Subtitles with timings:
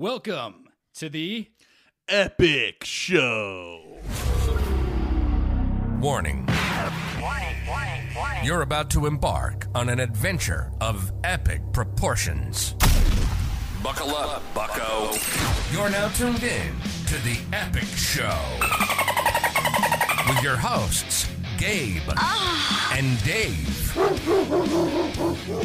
[0.00, 1.48] Welcome to the
[2.08, 3.98] Epic Show.
[6.00, 6.48] Warning.
[7.20, 7.56] Warning!
[7.68, 8.44] Warning!
[8.44, 12.76] You're about to embark on an adventure of epic proportions.
[13.82, 15.18] Buckle up, bucko.
[15.72, 16.74] You're now tuned in
[17.06, 18.38] to the Epic Show.
[20.28, 21.28] With your hosts,
[21.58, 22.94] Gabe ah.
[22.96, 23.92] and Dave.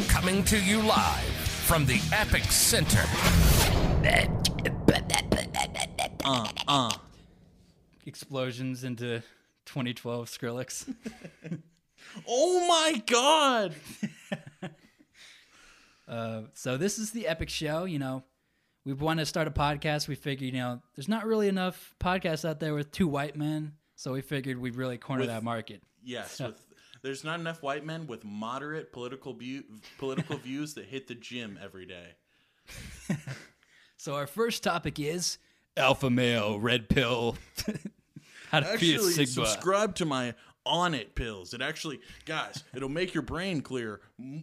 [0.08, 3.83] Coming to you live from the Epic Center.
[6.24, 6.90] Uh, uh.
[8.06, 9.22] explosions into
[9.66, 10.92] 2012 Skrillex.
[12.28, 13.74] Oh my god!
[16.06, 17.86] Uh, so this is the epic show.
[17.86, 18.24] You know,
[18.84, 20.06] we want to start a podcast.
[20.06, 23.72] We figured, you know, there's not really enough podcasts out there with two white men,
[23.96, 25.82] so we figured we'd really corner With- that market.
[26.02, 26.62] Yes, with,
[27.02, 29.64] there's not enough white men with moderate political view,
[29.96, 32.16] political views that hit the gym every day.
[33.96, 35.38] So our first topic is
[35.76, 37.36] alpha male, red pill.
[38.50, 39.26] How to be a sigma.
[39.26, 40.34] subscribe to my
[40.66, 41.54] Onnit pills.
[41.54, 44.00] It actually, guys, it'll make your brain clear.
[44.18, 44.42] no,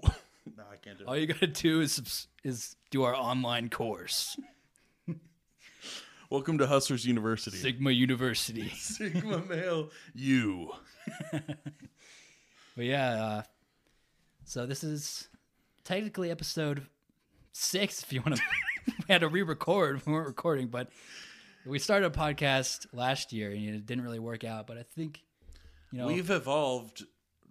[0.72, 1.08] I can't do it.
[1.08, 4.38] All you gotta do is is do our online course,
[6.30, 7.58] Welcome to Hustlers University.
[7.58, 8.70] Sigma University.
[8.78, 10.72] Sigma male, you.
[11.32, 13.42] But yeah, uh,
[14.46, 15.28] so this is
[15.84, 16.88] technically episode
[17.52, 18.02] six.
[18.02, 18.42] If you want to,
[18.88, 20.06] we had to re-record.
[20.06, 20.90] We weren't recording, but
[21.66, 24.68] we started a podcast last year and it didn't really work out.
[24.68, 25.22] But I think,
[25.92, 27.04] you know, We've evolved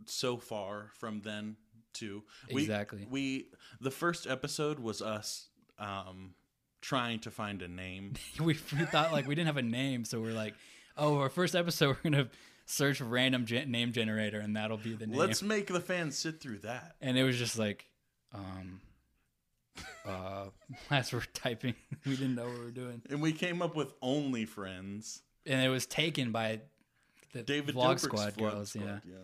[0.06, 1.56] so far from then
[1.94, 3.06] to we, Exactly.
[3.08, 3.48] We
[3.80, 6.34] the first episode was us um,
[6.80, 8.14] trying to find a name.
[8.38, 10.54] we, we thought like we didn't have a name, so we're like,
[10.96, 12.28] oh, our first episode we're gonna
[12.66, 15.18] search random gen- name generator and that'll be the name.
[15.18, 16.94] Let's make the fans sit through that.
[17.00, 17.86] and it was just like,
[18.32, 18.80] um,
[20.06, 20.46] uh,
[20.90, 21.74] as we're typing,
[22.06, 23.02] we didn't know what we were doing.
[23.10, 25.22] And we came up with only friends.
[25.46, 26.60] and it was taken by
[27.32, 28.70] the David Vlog Dobrik's Squad Vlog girls.
[28.70, 29.16] Squad, yeah, yeah.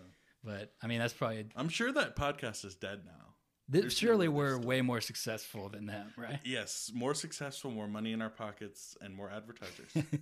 [0.45, 3.35] but I mean that's probably I'm sure that podcast is dead now.
[3.81, 6.39] th- surely we're way more successful than them, right?
[6.45, 9.91] Yes, more successful, more money in our pockets, and more advertisers.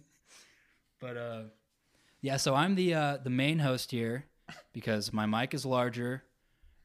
[1.01, 1.43] But uh,
[2.23, 2.39] yeah.
[2.39, 4.25] So I'm the uh, the main host here
[4.73, 6.23] because my mic is larger,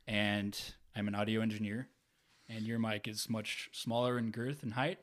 [0.08, 0.60] and
[0.96, 1.88] I'm an audio engineer,
[2.50, 5.00] and your mic is much smaller in girth and height.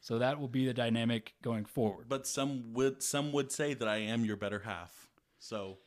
[0.00, 2.06] So that will be the dynamic going forward.
[2.08, 5.08] but some would some would say that I am your better half.
[5.38, 5.78] So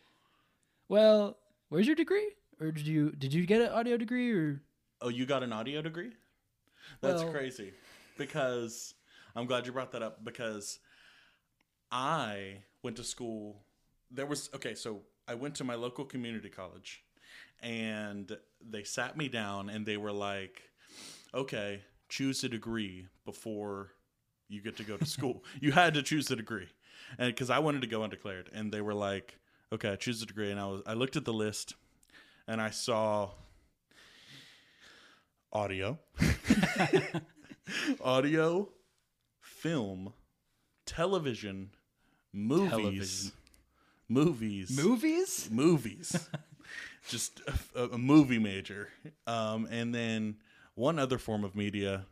[0.89, 1.37] Well,
[1.69, 2.31] where's your degree?
[2.59, 4.61] Or did you did you get an audio degree or?
[5.01, 6.13] Oh, you got an audio degree?
[7.01, 7.73] That's Well- crazy.
[8.17, 8.95] Because
[9.35, 10.79] I'm glad you brought that up because
[11.91, 13.61] I went to school.
[14.09, 17.03] There was okay, so I went to my local community college
[17.61, 20.63] and they sat me down and they were like,
[21.33, 23.91] "Okay, choose a degree before
[24.49, 25.43] you get to go to school.
[25.61, 26.67] you had to choose a degree."
[27.17, 29.37] And cuz I wanted to go undeclared and they were like,
[29.71, 31.75] "Okay, choose a degree." And I was I looked at the list
[32.47, 33.31] and I saw
[35.53, 35.97] audio,
[38.03, 38.69] audio,
[39.41, 40.13] film,
[40.85, 41.71] television,
[42.33, 43.31] movies, Television.
[44.09, 45.49] movies, Movies?
[45.51, 46.29] movies.
[47.07, 47.41] Just
[47.75, 48.89] a, a movie major,
[49.25, 50.35] um, and then
[50.77, 52.05] one other form of media.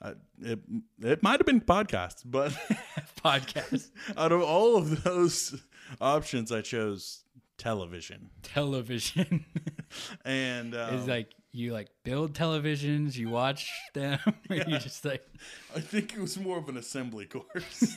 [0.00, 0.60] Uh, it
[1.02, 2.52] it might have been podcasts, but
[3.24, 3.90] Podcast.
[4.16, 5.60] out of all of those
[6.00, 7.24] options, I chose
[7.58, 8.30] television.
[8.42, 9.44] Television.
[10.24, 14.18] And um, It's like you like build televisions, you watch them,
[14.50, 15.24] or you just like
[15.76, 17.96] I think it was more of an assembly course.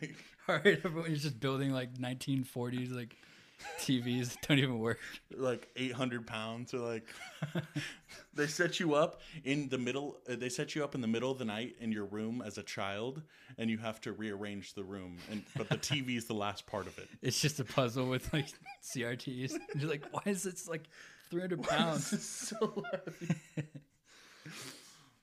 [0.00, 0.14] Like,
[0.48, 3.16] all right, everyone's just building like 1940s like
[3.78, 4.98] TVs don't even work.
[5.36, 7.06] like 800 pounds or like
[8.34, 11.30] they set you up in the middle uh, they set you up in the middle
[11.30, 13.22] of the night in your room as a child
[13.58, 16.86] and you have to rearrange the room and but the tv is the last part
[16.86, 18.46] of it It's just a puzzle with like
[18.82, 19.52] CRTs.
[19.52, 20.84] And you're like, why is this like
[21.30, 22.28] 300 pounds?
[22.28, 23.34] so heavy.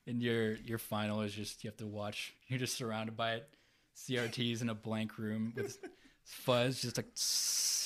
[0.06, 2.34] And your your final is just you have to watch.
[2.48, 3.48] You're just surrounded by it.
[3.96, 5.78] CRTs in a blank room with
[6.24, 7.14] fuzz, just like.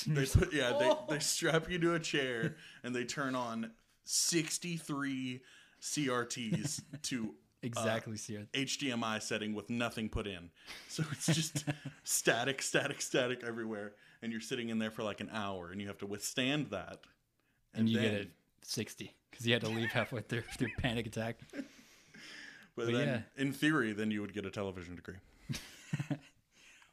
[0.07, 3.35] they you're just put yeah they, they strap you to a chair and they turn
[3.35, 3.71] on
[4.05, 5.41] 63
[5.81, 7.29] crts to uh,
[7.63, 8.47] exactly CRT.
[8.53, 10.49] HDMI setting with nothing put in.
[10.87, 11.65] So it's just
[12.03, 13.93] static, static, static everywhere.
[14.21, 16.99] And you're sitting in there for like an hour and you have to withstand that.
[17.73, 18.27] and you then, get a
[18.63, 21.39] 60 because you had to leave halfway through through panic attack.
[21.51, 21.65] But,
[22.75, 23.41] but then, yeah.
[23.41, 25.15] in theory, then you would get a television degree.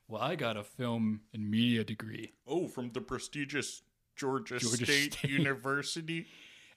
[0.09, 3.83] Well, I got a film and media degree, Oh, from the prestigious
[4.17, 5.31] Georgia, Georgia State, State.
[5.31, 6.27] University.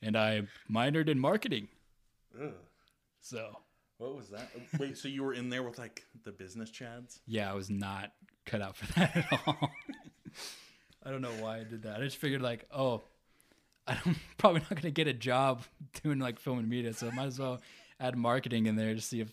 [0.02, 1.68] and I minored in marketing.
[2.42, 2.52] Ugh.
[3.20, 3.60] So
[3.98, 4.50] What was that?
[4.80, 7.20] Wait, so you were in there with like the business chads?
[7.28, 8.14] Yeah, I was not
[8.46, 9.70] cut out for that at all.
[11.04, 12.00] I don't know why I did that.
[12.00, 13.02] I just figured like, oh,
[13.88, 15.64] I'm probably not gonna get a job
[16.04, 17.62] doing like film and media, so I might as well
[18.00, 19.32] add marketing in there to see if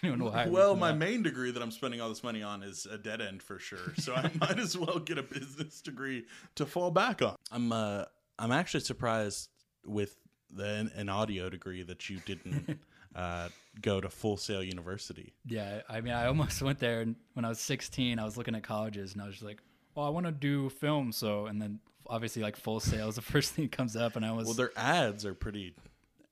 [0.02, 0.50] anyone will hire.
[0.50, 3.42] Well, my main degree that I'm spending all this money on is a dead end
[3.42, 3.94] for sure.
[3.96, 6.24] So I might as well get a business degree
[6.56, 7.36] to fall back on.
[7.50, 8.04] I'm uh
[8.38, 9.50] I'm actually surprised
[9.84, 10.16] with
[10.52, 12.80] the, an audio degree that you didn't
[13.14, 13.48] uh,
[13.80, 15.34] go to Full Sail University.
[15.46, 18.18] Yeah, I mean, I almost went there and when I was 16.
[18.18, 19.58] I was looking at colleges and I was just like,
[19.94, 23.22] "Well, I want to do film." So, and then obviously, like Full Sail is the
[23.22, 25.74] first thing that comes up, and I was Well, their ads are pretty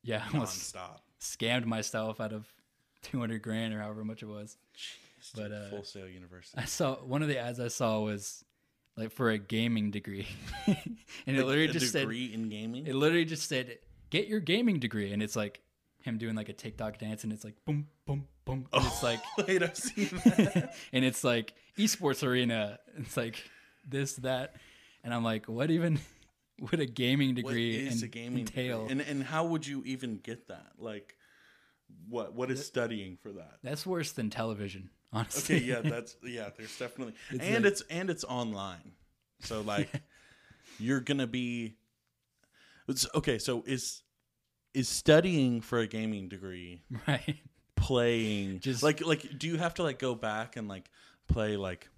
[0.02, 1.00] yeah, I almost nonstop.
[1.20, 2.46] scammed myself out of
[3.02, 4.56] 200 grand or however much it was.
[5.34, 6.60] But, uh, Full Sail University.
[6.60, 8.44] I saw one of the ads I saw was
[8.96, 10.26] like for a gaming degree,
[10.66, 12.86] and it literally just said degree in gaming.
[12.86, 13.78] it literally just said
[14.10, 15.60] get your gaming degree, and it's like
[16.02, 19.20] him doing like a TikTok dance, and it's like boom, boom, boom, and it's like
[19.46, 20.74] Wait, I've seen that.
[20.92, 22.78] and it's like esports arena.
[22.96, 23.42] It's like
[23.86, 24.54] this, that,
[25.04, 25.98] and I'm like, what even
[26.60, 28.86] would a gaming degree is en- a gaming entail?
[28.86, 28.92] degree?
[28.92, 30.72] And and how would you even get that?
[30.78, 31.16] Like,
[32.08, 33.58] what what is studying for that?
[33.62, 35.56] That's worse than television, honestly.
[35.56, 36.50] Okay, yeah, that's yeah.
[36.56, 38.93] There's definitely It's and like- it's and it's online,
[39.40, 39.88] so like
[40.79, 41.76] you're gonna be.
[42.88, 44.02] It's, okay, so is
[44.75, 47.37] is studying for a gaming degree right.
[47.76, 50.90] playing Just- like like do you have to like go back and like
[51.26, 51.88] play like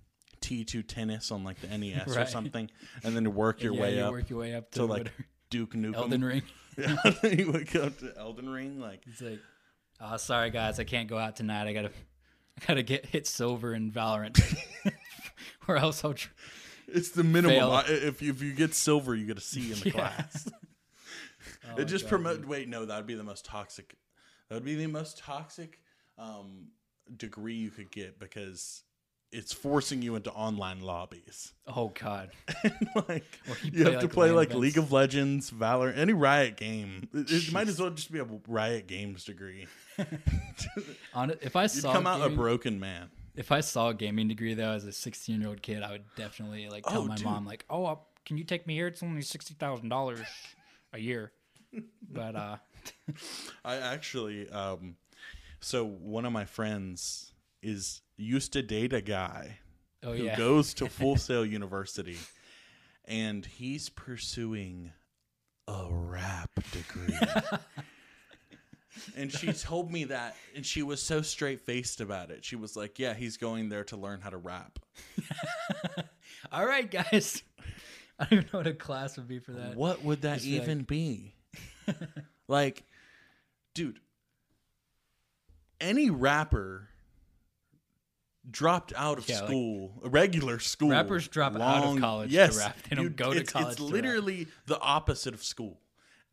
[0.40, 2.70] T two tennis on like the NES or something,
[3.04, 5.12] and then work your yeah, way you up work your way up to, to like
[5.50, 5.94] Duke Nukem.
[5.94, 6.42] Elden Ring.
[6.78, 9.40] Yeah, you would go to Elden Ring like It's like,
[10.00, 11.66] oh, sorry guys, I can't go out tonight.
[11.68, 11.88] I gotta,
[12.60, 14.40] I gotta get hit silver in Valorant,
[15.68, 16.14] or else I'll.
[16.14, 16.28] Tr-
[16.88, 17.70] It's the minimum.
[17.70, 19.92] I- If if you get silver, you get a C in the Yeah.
[19.92, 20.48] class.
[21.72, 22.44] Oh it just promote.
[22.46, 23.94] Wait, no, that would be the most toxic.
[24.48, 25.78] That would be the most toxic
[26.18, 26.68] um,
[27.16, 28.82] degree you could get because
[29.32, 31.52] it's forcing you into online lobbies.
[31.66, 32.30] Oh God.
[33.08, 33.24] like
[33.62, 34.60] you you have to play like events.
[34.62, 37.08] League of Legends, Valor, any Riot game.
[37.14, 39.66] It, it might as well just be a Riot Games degree.
[41.14, 43.10] On if I You'd saw come out a broken man.
[43.36, 46.04] if I saw a gaming degree though as a 16 year old kid, I would
[46.16, 47.24] definitely like tell Oh, my dude.
[47.26, 48.86] mom like, oh, uh, can you take me here?
[48.86, 50.20] It's only sixty thousand dollars
[50.92, 51.32] a year.
[52.12, 52.56] But uh,
[53.64, 54.96] I actually, um,
[55.60, 57.32] so one of my friends
[57.62, 59.58] is used to date a guy
[60.02, 62.18] oh who yeah, goes to Full Sail University,
[63.06, 64.92] and he's pursuing
[65.66, 67.16] a rap degree.
[69.16, 72.44] and she told me that, and she was so straight faced about it.
[72.44, 74.78] She was like, "Yeah, he's going there to learn how to rap."
[76.52, 77.42] all right, guys.
[78.18, 79.76] I don't even know what a class would be for that.
[79.76, 81.34] What would that Just be like- even be?
[82.48, 82.84] like,
[83.74, 83.98] dude,
[85.80, 86.89] any rapper
[88.50, 90.90] dropped out of Yeah, school, a regular school.
[90.90, 92.76] Rappers drop out of college to yes, rap.
[92.88, 95.78] They don't you- go to it's, college It's to literally the opposite of school.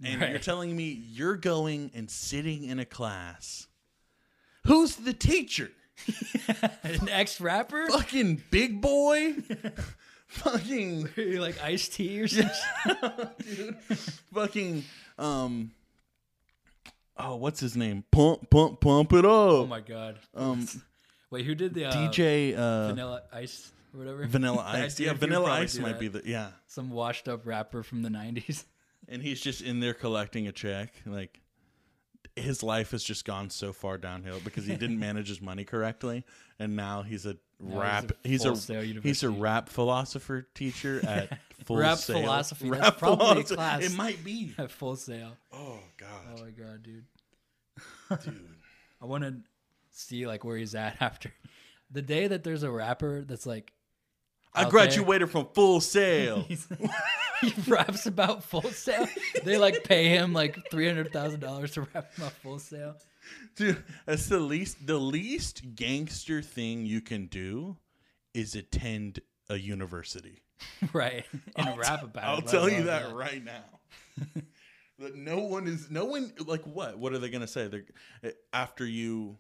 [0.04, 3.68] And you're telling me you're going and sitting in a class.
[4.66, 5.72] Who's the teacher?
[6.84, 9.36] An ex rapper, Fucking big boy?
[10.28, 11.10] Fucking
[11.40, 13.30] like Ice T or something.
[13.44, 13.78] Dude.
[14.34, 14.84] fucking
[15.18, 15.72] um
[17.18, 20.20] oh what's his name pump pump pump it up Oh my god.
[20.36, 20.68] um
[21.30, 24.26] Wait, who did the uh, dj uh Vanilla Ice or whatever?
[24.28, 26.00] vanilla ice yeah vanilla ice might that.
[26.00, 28.64] be the yeah Some washed up rapper from the '90s.
[29.10, 31.42] and he's just in there collecting a check like
[32.36, 36.24] his life has just gone so far downhill because he didn't manage his money correctly
[36.60, 38.56] and now he's a he's rap a he's a
[39.02, 42.22] he's a rap philosopher teacher at full Rap Sail.
[42.22, 43.56] philosophy, that's rap probably a philosophy.
[43.56, 43.84] class.
[43.86, 45.36] it might be At Full Sail.
[45.52, 47.06] oh god Oh my god, dude.
[48.24, 48.40] dude
[49.02, 49.36] I want to
[49.98, 51.32] see like where he's at after
[51.92, 53.74] the day that there's a rapper that's like
[54.54, 54.72] I out there.
[54.72, 56.46] graduated from Full Sail.
[57.42, 59.08] He raps about Full Sail.
[59.44, 62.96] They like pay him like three hundred thousand dollars to rap about Full Sail.
[63.56, 67.78] Dude, that's the least the least gangster thing you can do
[68.34, 70.42] is attend a university.
[70.94, 71.26] right
[71.56, 73.66] and rap about I'll tell you alone that right now.
[74.98, 76.98] that no one is no one like what?
[76.98, 77.68] What are they gonna say?
[77.68, 77.86] They're
[78.24, 79.38] eh, after you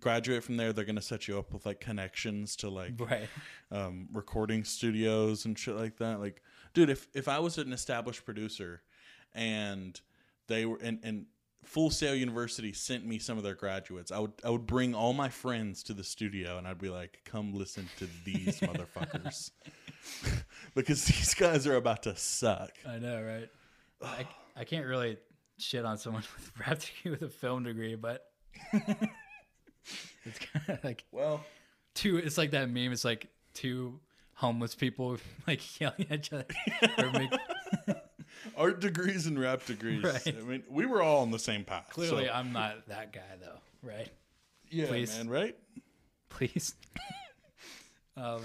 [0.00, 3.28] graduate from there, they're gonna set you up with like connections to like right
[3.70, 6.20] um, recording studios and shit like that.
[6.20, 8.82] Like, dude, if if I was an established producer
[9.34, 10.00] and
[10.48, 11.26] they were and and
[11.64, 15.12] Full Sail University sent me some of their graduates, I would I would bring all
[15.12, 19.50] my friends to the studio and I'd be like, come listen to these motherfuckers.
[20.74, 22.70] because these guys are about to suck.
[22.86, 23.48] i know right
[24.02, 25.16] I, I can't really
[25.58, 28.30] shit on someone with rap degree with a film degree but
[30.26, 31.44] It's kind of like Well,
[31.94, 32.16] two.
[32.16, 32.92] It's like that meme.
[32.92, 34.00] It's like two
[34.34, 36.46] homeless people like yelling at each other.
[37.18, 37.30] make,
[38.56, 40.02] art degrees and rap degrees.
[40.02, 40.26] Right.
[40.36, 41.88] I mean, we were all on the same path.
[41.90, 44.08] clearly, so- I'm not that guy though, right?
[44.70, 45.16] yeah, please.
[45.16, 45.56] man, right?
[46.30, 46.74] Please.
[48.16, 48.40] um,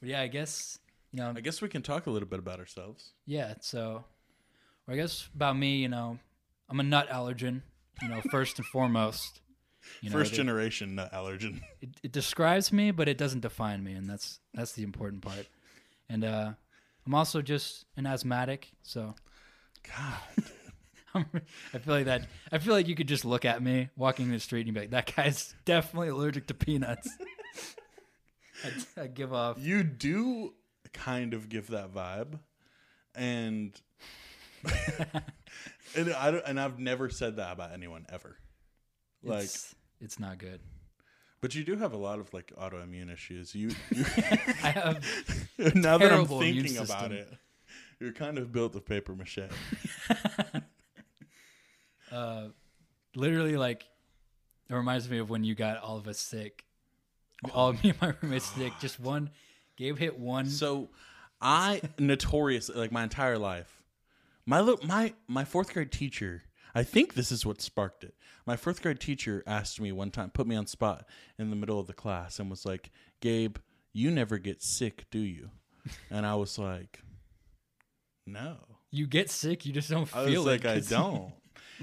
[0.00, 0.78] but yeah, I guess
[1.12, 1.32] you know.
[1.36, 3.12] I guess we can talk a little bit about ourselves.
[3.26, 4.04] Yeah, so
[4.88, 6.18] I guess about me, you know,
[6.68, 7.62] I'm a nut allergen.
[8.02, 9.40] You know, first and foremost.
[10.00, 11.60] You know, First generation nut allergen.
[11.80, 15.46] it, it describes me, but it doesn't define me, and that's that's the important part.
[16.08, 16.52] And uh,
[17.06, 19.14] I'm also just an asthmatic, so
[19.82, 20.44] God.
[21.74, 22.26] I feel like that.
[22.52, 24.74] I feel like you could just look at me walking in the street and you'd
[24.74, 27.08] be like, "That guy's definitely allergic to peanuts."
[28.96, 29.58] I, I give off.
[29.58, 30.54] You do
[30.92, 32.38] kind of give that vibe,
[33.14, 33.72] and
[35.96, 38.36] and I don't, and I've never said that about anyone ever.
[39.22, 40.60] Like, It's, it's not good.
[41.40, 43.54] but you do have a lot of like autoimmune issues.
[43.54, 44.04] You, you
[44.62, 45.04] I have
[45.74, 47.28] now that I'm thinking about it,
[47.98, 49.38] you're kind of built of paper mache.
[52.12, 52.44] uh,
[53.14, 53.84] literally like
[54.68, 56.64] it reminds me of when you got all of us sick.
[57.52, 58.72] all me and my roommates sick.
[58.80, 59.30] Just one.
[59.76, 60.46] Gabe hit one.
[60.46, 60.90] So,
[61.40, 63.82] I notorious like my entire life.
[64.44, 66.42] My my my fourth grade teacher.
[66.74, 68.14] I think this is what sparked it.
[68.46, 71.06] My fourth grade teacher asked me one time, put me on spot
[71.38, 73.56] in the middle of the class, and was like, "Gabe,
[73.92, 75.50] you never get sick, do you?"
[76.10, 77.02] And I was like,
[78.26, 78.56] "No."
[78.92, 79.64] you get sick.
[79.64, 80.64] You just don't I feel was it.
[80.64, 81.32] like, "I don't."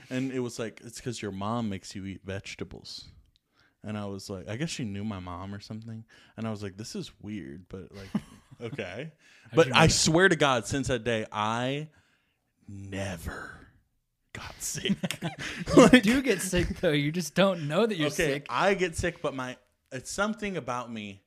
[0.09, 3.05] And it was like, "It's because your mom makes you eat vegetables."
[3.83, 6.03] And I was like, I guess she knew my mom or something.
[6.35, 8.09] And I was like, this is weird, but like,
[8.73, 9.13] okay.
[9.53, 11.87] but I swear to God, since that day, I
[12.67, 13.66] never
[14.37, 14.95] got sick.
[15.93, 16.91] You do get sick though.
[16.91, 18.47] You just don't know that you're okay, sick.
[18.49, 19.57] I get sick, but my
[19.91, 21.21] it's something about me.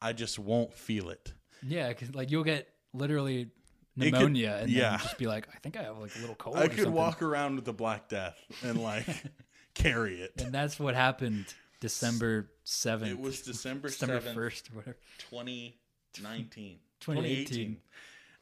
[0.00, 1.32] I just won't feel it.
[1.66, 3.48] Yeah, because like you'll get literally It
[3.96, 4.90] could- pneumonia and yeah.
[4.90, 6.56] then just be like, I think I have like a little cold.
[6.56, 6.92] I could something.
[6.92, 9.06] walk around with the Black Death and like
[9.74, 10.32] carry it.
[10.42, 11.46] and that's what happened
[11.80, 13.10] December seventh.
[13.10, 14.96] It was December December 7th, first or whatever.
[15.30, 16.78] 2019.
[17.00, 17.76] 2018.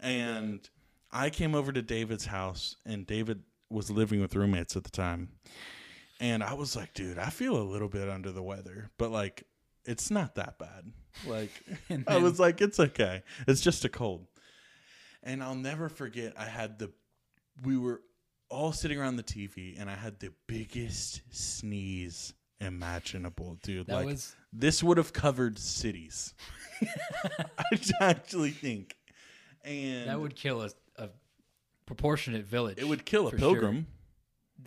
[0.00, 0.68] And
[1.10, 5.30] I came over to David's house, and David was living with roommates at the time.
[6.20, 9.44] And I was like, dude, I feel a little bit under the weather, but like,
[9.84, 10.92] it's not that bad.
[11.26, 11.50] Like,
[11.88, 13.22] And I was like, it's okay.
[13.48, 14.26] It's just a cold.
[15.22, 16.90] And I'll never forget, I had the,
[17.64, 18.02] we were
[18.52, 23.86] all sitting around the TV, and I had the biggest sneeze imaginable, dude.
[23.86, 26.34] That like, was this would have covered cities.
[27.58, 28.96] I actually think,
[29.64, 30.70] and that would kill a
[31.94, 32.78] proportionate village.
[32.78, 33.52] it would kill a for sure.
[33.52, 33.86] pilgrim.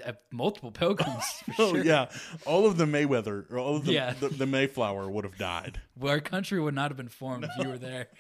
[0.06, 1.24] Uh, multiple pilgrims.
[1.58, 1.84] Oh sure.
[1.86, 2.10] yeah,
[2.46, 4.14] all of the Mayweather or all of the, Yeah.
[4.20, 5.80] the, the Mayflower would have died.
[5.98, 8.08] Well, our country would not have been formed if you were there.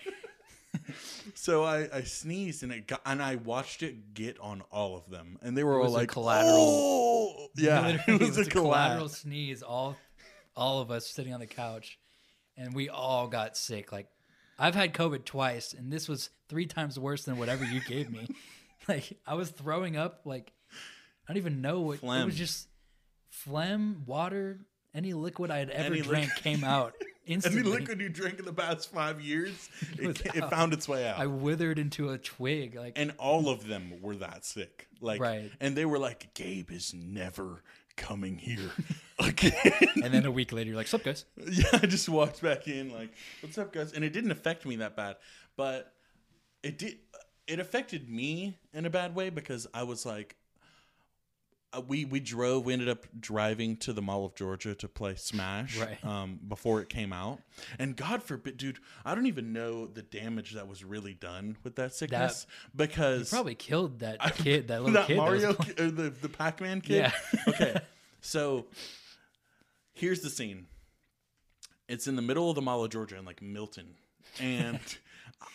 [1.35, 5.09] So I, I sneezed and it got, and I watched it get on all of
[5.09, 8.45] them, and they were was all a like collateral- "Oh!" Yeah, Literally, it was, a,
[8.45, 9.09] collateral collateral.
[9.09, 9.63] sneeze.
[9.63, 9.95] All,
[10.55, 11.97] all of us sitting on the couch,
[12.57, 13.91] and we all got sick.
[13.93, 14.07] Like,
[14.59, 18.27] I've had COVID twice, and this was three times worse than whatever you gave me.
[18.89, 20.21] like, I was throwing up.
[20.25, 20.51] Like,
[21.27, 22.35] I don't even know what it was.
[22.35, 22.67] Just
[23.29, 24.59] phlegm, water,
[24.93, 26.93] any liquid I had ever Any drank liquid- came out
[27.27, 31.07] Any liquid you drank in the past five years, it, ca- it found its way
[31.07, 31.17] out.
[31.17, 32.75] I withered into a twig.
[32.75, 34.87] Like, and all of them were that sick.
[35.01, 35.51] Like, Right.
[35.59, 37.63] and they were like, Gabe is never
[37.95, 38.69] coming here
[39.17, 39.55] again.
[40.03, 42.93] and then a week later, you're like, "Sup, guys?" yeah, I just walked back in
[42.93, 43.09] like,
[43.41, 45.15] "What's up, guys?" And it didn't affect me that bad,
[45.57, 45.93] but
[46.61, 46.99] it did.
[47.47, 50.35] It affected me in a bad way because I was like,
[51.73, 52.65] uh, we we drove.
[52.65, 56.03] We ended up driving to the Mall of Georgia to play Smash Right.
[56.05, 57.39] um, before it came out.
[57.77, 61.75] And God forbid, dude, I don't even know the damage that was really done with
[61.75, 65.17] that sickness because Probably killed that kid, that little that kid.
[65.19, 66.95] that was Mario or the the Pac Man kid.
[66.95, 67.11] Yeah.
[67.49, 67.75] okay,
[68.21, 68.65] so
[69.93, 70.65] here's the scene.
[71.87, 73.95] It's in the middle of the Mall of Georgia in like Milton,
[74.39, 74.79] and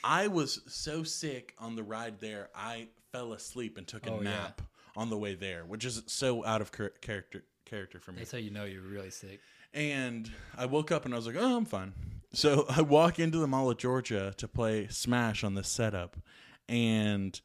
[0.05, 4.17] I was so sick on the ride there, I fell asleep and took a Oh,
[4.23, 4.31] yeah.
[4.31, 4.63] nap
[4.97, 8.19] on the way there, which is so out of char- character character for me.
[8.19, 9.41] That's how you know you're really sick.
[9.73, 10.29] And
[10.59, 11.93] I woke up and I was like, oh, I'm fine.
[12.33, 16.17] So I walk into the Mall of Georgia to play Smash on this setup.
[16.69, 17.41] And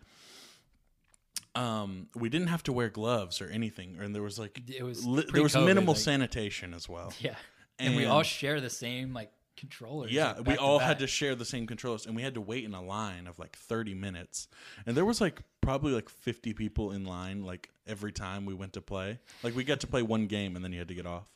[1.56, 3.98] um, we didn't have to wear gloves or anything.
[4.02, 7.14] And there was like, It was li- there was minimal like- sanitation as well.
[7.20, 7.36] Yeah.
[7.78, 9.32] And, we all share the same like
[9.70, 10.12] controllers.
[10.12, 12.74] Yeah, we all had to share the same controllers, and we had to wait in
[12.74, 14.48] a line of like 30 minutes.
[14.86, 18.74] And there was like probably like 50 people in line, like every time we went
[18.74, 19.20] to play.
[19.44, 21.30] Like we got to play one game, and then you had to get off.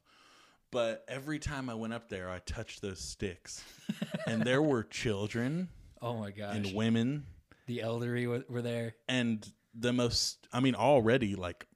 [0.71, 3.63] But every time I went up there, I touched those sticks,
[4.27, 5.69] and there were children
[6.01, 6.55] Oh my gosh.
[6.55, 7.25] and women
[7.65, 8.95] the elderly were, were there.
[9.07, 11.67] and the most i mean already like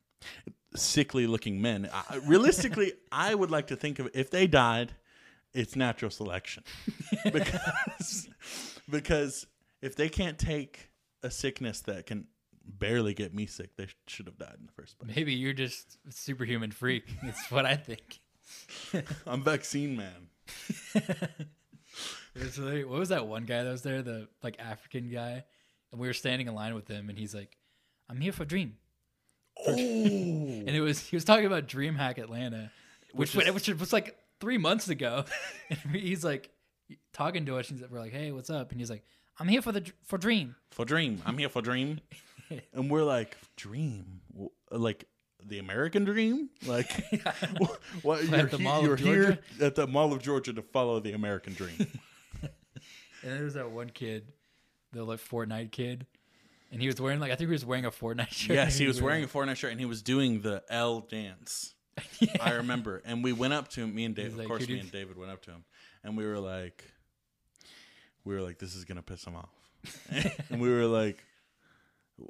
[0.76, 4.94] sickly looking men I, realistically i would like to think of if they died
[5.54, 6.64] it's natural selection.
[7.32, 8.28] Because
[8.90, 9.48] because
[9.82, 10.90] if they can't take
[11.22, 12.28] a sickness that can
[12.66, 15.16] barely get me sick they should have died in the first place.
[15.16, 17.06] Maybe you're just a superhuman freak.
[17.24, 18.20] It's what I think.
[19.28, 20.30] i'm vaccine man.
[22.36, 25.44] What was that one guy that was there, the like African guy,
[25.92, 27.58] and we were standing in line with him, and he's like,
[28.10, 28.76] "I'm here for Dream,"
[29.68, 29.72] oh!
[29.76, 32.72] And it was he was talking about DreamHack Atlanta,
[33.14, 35.24] which Which is- which was like three months ago,
[35.70, 36.52] and he's like
[37.14, 39.06] talking to us, and we're like, "Hey, what's up?" And he's like,
[39.40, 41.22] "I'm here for the for Dream." for dream.
[41.26, 42.00] I'm here for dream.
[42.74, 44.22] And we're like dream?
[44.70, 45.06] Like
[45.44, 46.50] the american dream?
[46.68, 46.92] Like
[47.58, 51.54] what, what you're, he- you're here at the mall of georgia to follow the american
[51.54, 51.88] dream.
[53.24, 54.34] And there was that one kid,
[54.92, 56.06] the like Fortnite kid,
[56.72, 58.56] and he was wearing like I think he was wearing a Fortnite shirt.
[58.56, 61.74] yes he was wearing a Fortnite shirt and he was doing the l dance
[62.42, 64.80] i remember and we went up to him me and david He's of course me
[64.80, 65.64] and david went up to him
[66.04, 66.84] and we were like
[68.26, 69.50] we were like this is gonna piss him off
[70.50, 71.24] and we were like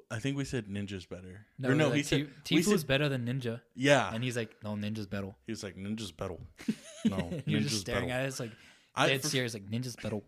[0.10, 1.46] I think we said ninja's better.
[1.60, 4.12] No, or no, like, he said Tfue's better than Ninja, yeah.
[4.14, 6.38] and he's like, "No, Ninja's better." He was like, Ninja's better.
[7.06, 8.22] No, You're just staring better.
[8.22, 8.52] at us like
[8.96, 10.22] I- dead for- serious, like Ninja's better.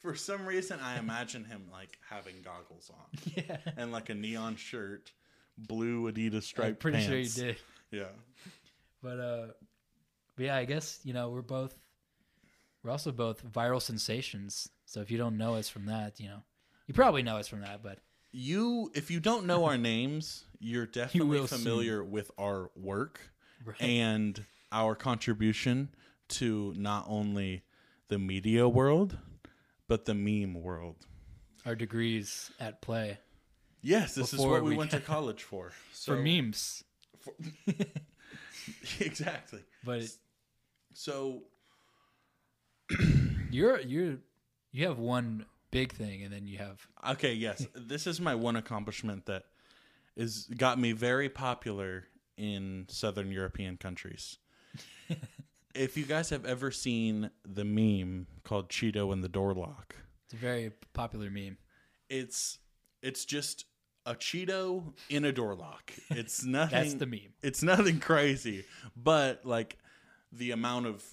[0.00, 4.54] For some reason, I imagine him like having goggles on yeah, and like a neon
[4.54, 5.10] shirt,
[5.58, 7.34] blue Adidas I'm pretty pants.
[7.34, 7.56] sure he did.
[7.90, 8.04] Yeah.
[9.06, 9.46] But uh,
[10.34, 11.76] but yeah, I guess you know we're both
[12.82, 14.68] we're also both viral sensations.
[14.84, 16.42] So if you don't know us from that, you know,
[16.88, 17.84] you probably know us from that.
[17.84, 18.00] But
[18.32, 21.46] You, if you don't know our names, you're definitely soon.
[21.46, 23.20] familiar with our work
[23.64, 23.80] Right.
[23.80, 25.88] and our contribution
[26.30, 27.62] to not only
[28.08, 29.16] the media world,
[29.86, 31.06] but the meme world.
[31.64, 33.18] our degrees at play
[33.82, 35.70] Yes, this is what we, we- went to college for.
[35.92, 36.82] So, for memes.
[39.00, 39.60] exactly.
[39.84, 40.02] But
[40.94, 41.42] So
[43.50, 44.18] you're you're
[44.72, 47.66] you have one big thing, and then you have Okay, yes.
[47.74, 49.44] this is my one accomplishment that
[50.16, 52.04] is got me very popular
[52.36, 54.38] in southern European countries.
[55.74, 60.34] if you guys have ever seen the meme called Cheeto and the door lock, it's
[60.34, 61.58] a very popular meme.
[62.08, 62.58] it's
[63.02, 63.66] it's just
[64.06, 65.92] a Cheeto in a door lock.
[66.10, 67.34] It's nothing That's the meme.
[67.42, 68.64] It's nothing crazy,
[68.96, 69.76] but like
[70.32, 71.04] the amount of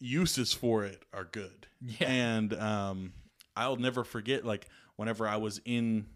[0.00, 1.66] uses for it are good.
[1.80, 2.10] Yeah.
[2.10, 3.12] And um,
[3.54, 6.06] I'll never forget like whenever I was in,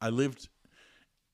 [0.00, 0.48] I lived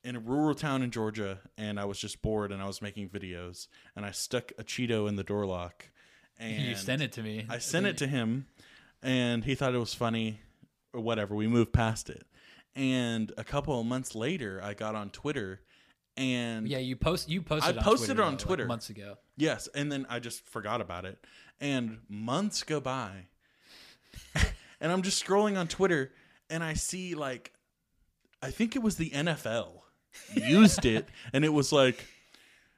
[0.05, 3.09] in a rural town in Georgia, and I was just bored, and I was making
[3.09, 5.91] videos, and I stuck a Cheeto in the door lock,
[6.39, 7.47] and you sent it to me.
[7.49, 8.47] I sent it to him,
[9.03, 10.41] and he thought it was funny,
[10.95, 11.35] or whatever.
[11.35, 12.25] We moved past it,
[12.79, 15.61] and a couple of months later, I got on Twitter,
[16.17, 17.75] and Yeah, you post you posted.
[17.75, 18.67] I on posted Twitter, it on though, like, Twitter.
[18.67, 19.17] months ago.
[19.37, 21.19] Yes, and then I just forgot about it.
[21.61, 23.27] And months go by.
[24.81, 26.13] and I'm just scrolling on Twitter
[26.51, 27.53] and I see like
[28.43, 29.81] I think it was the NFL
[30.35, 32.07] used it and it was like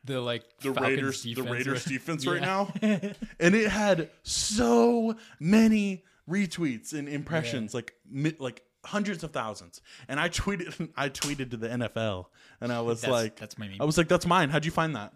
[0.05, 2.47] The like the Falcons Raiders the Raiders defense right Yeah.
[2.47, 2.73] now.
[3.41, 7.95] and it had so many retweets and impressions like
[8.39, 9.81] like hundreds of thousands.
[10.09, 12.27] And I tweeted I tweeted to the NFL
[12.61, 13.79] and I was That's- like that's my meme.
[13.81, 14.51] I was like that's mine.
[14.51, 15.13] How'd you find that?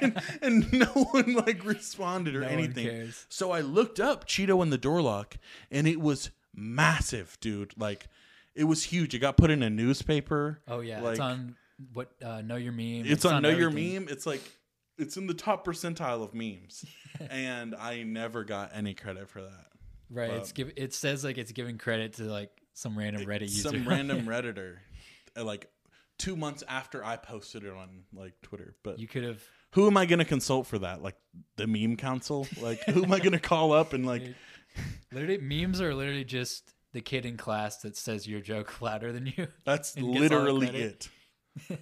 [0.00, 3.12] and, and no one like responded or No anything.
[3.28, 5.36] So I looked up Cheeto and the door lock
[5.70, 7.74] and it was massive, dude.
[7.76, 8.06] Like
[8.54, 9.14] it was huge.
[9.14, 10.60] It got put in a newspaper.
[10.68, 11.56] Oh yeah, like, it's on
[11.92, 13.04] what uh, know your meme.
[13.06, 14.04] it's, on, Know Your everything.
[14.04, 14.08] Meme.
[14.10, 14.42] It's like
[14.98, 16.84] it's in the top percentile of memes,
[17.30, 19.66] and I never got any credit for that.
[20.10, 20.30] Right.
[20.30, 23.68] it's give it says like it's giving credit to like some random Reddit user.
[23.70, 24.76] Some random redditor,
[25.36, 25.68] uh, like
[26.18, 28.74] two months after I posted it on like Twitter.
[28.82, 31.02] But you could have who am I going to consult for that?
[31.02, 31.16] Like
[31.56, 32.46] the meme council?
[32.60, 34.22] Like who am I going to call up and like?
[35.12, 39.26] literally memes are literally just the kid in class that says your joke louder than
[39.26, 39.48] you.
[39.64, 41.08] That's and gets all the literally credit.
[41.68, 41.78] it.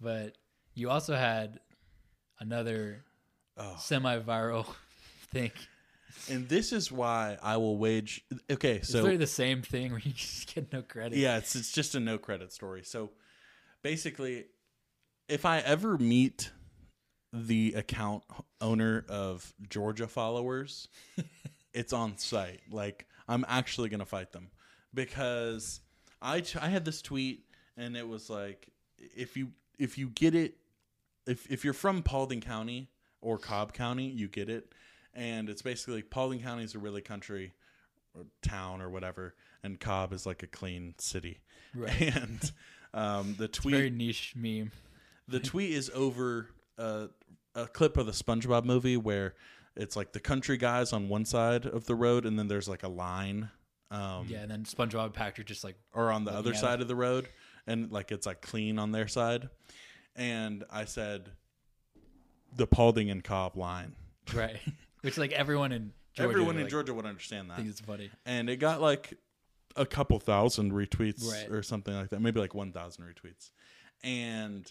[0.00, 0.36] But
[0.74, 1.60] you also had
[2.38, 3.04] another
[3.56, 3.76] Oh.
[3.78, 4.66] semi-viral
[5.32, 5.50] thing.
[6.30, 8.24] And this is why I will wage.
[8.50, 11.18] Okay, It's so literally the same thing where you just get no credit.
[11.18, 12.82] Yeah, it's it's just a no credit story.
[12.84, 13.10] So
[13.82, 14.46] basically,
[15.28, 16.50] if I ever meet
[17.32, 18.24] the account
[18.60, 20.88] owner of Georgia followers,
[21.74, 22.60] it's on site.
[22.70, 24.50] Like I'm actually gonna fight them
[24.92, 25.80] because
[26.20, 27.44] I t- I had this tweet
[27.76, 28.68] and it was like
[28.98, 30.56] if you if you get it
[31.26, 34.72] if if you're from Paulding County or Cobb County, you get it.
[35.14, 37.52] And it's basically Paulding County is a really country
[38.14, 41.40] or town or whatever, and Cobb is like a clean city.
[41.74, 42.14] Right.
[42.16, 42.52] And
[42.92, 44.72] um, the tweet Very niche meme.
[45.28, 47.06] the tweet is over uh,
[47.54, 49.34] a clip of the SpongeBob movie where
[49.76, 52.82] it's like the country guys on one side of the road, and then there's like
[52.82, 53.50] a line,
[53.92, 56.88] um, Yeah, and then SpongeBob and Patrick just like or on the other side of
[56.88, 57.28] the road,
[57.66, 59.48] and like it's like clean on their side.
[60.16, 61.30] And I said,
[62.56, 63.94] the Paulding and Cobb line.
[64.34, 64.58] right,
[65.02, 67.56] which like everyone in Georgia Everyone in like, Georgia would understand that.
[67.56, 68.10] thinks it's funny.
[68.26, 69.14] and it got like
[69.76, 71.48] a couple thousand retweets Right.
[71.50, 73.50] or something like that, maybe like one thousand retweets.
[74.02, 74.70] And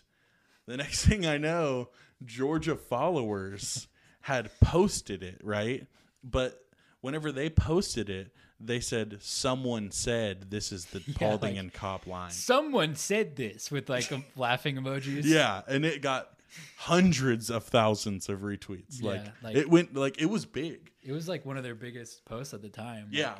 [0.65, 1.89] the next thing I know,
[2.25, 3.87] Georgia followers
[4.21, 5.87] had posted it, right?
[6.23, 6.61] But
[7.01, 12.05] whenever they posted it, they said someone said this is the Paulding like- and Cobb
[12.07, 12.31] line.
[12.31, 15.21] Someone said this with like a laughing emojis.
[15.23, 16.29] Yeah, and it got
[16.77, 19.01] hundreds of thousands of retweets.
[19.01, 20.91] Yeah, like, like- it went like it was big.
[21.03, 23.07] it was like one of their biggest posts at the time.
[23.11, 23.35] Yeah.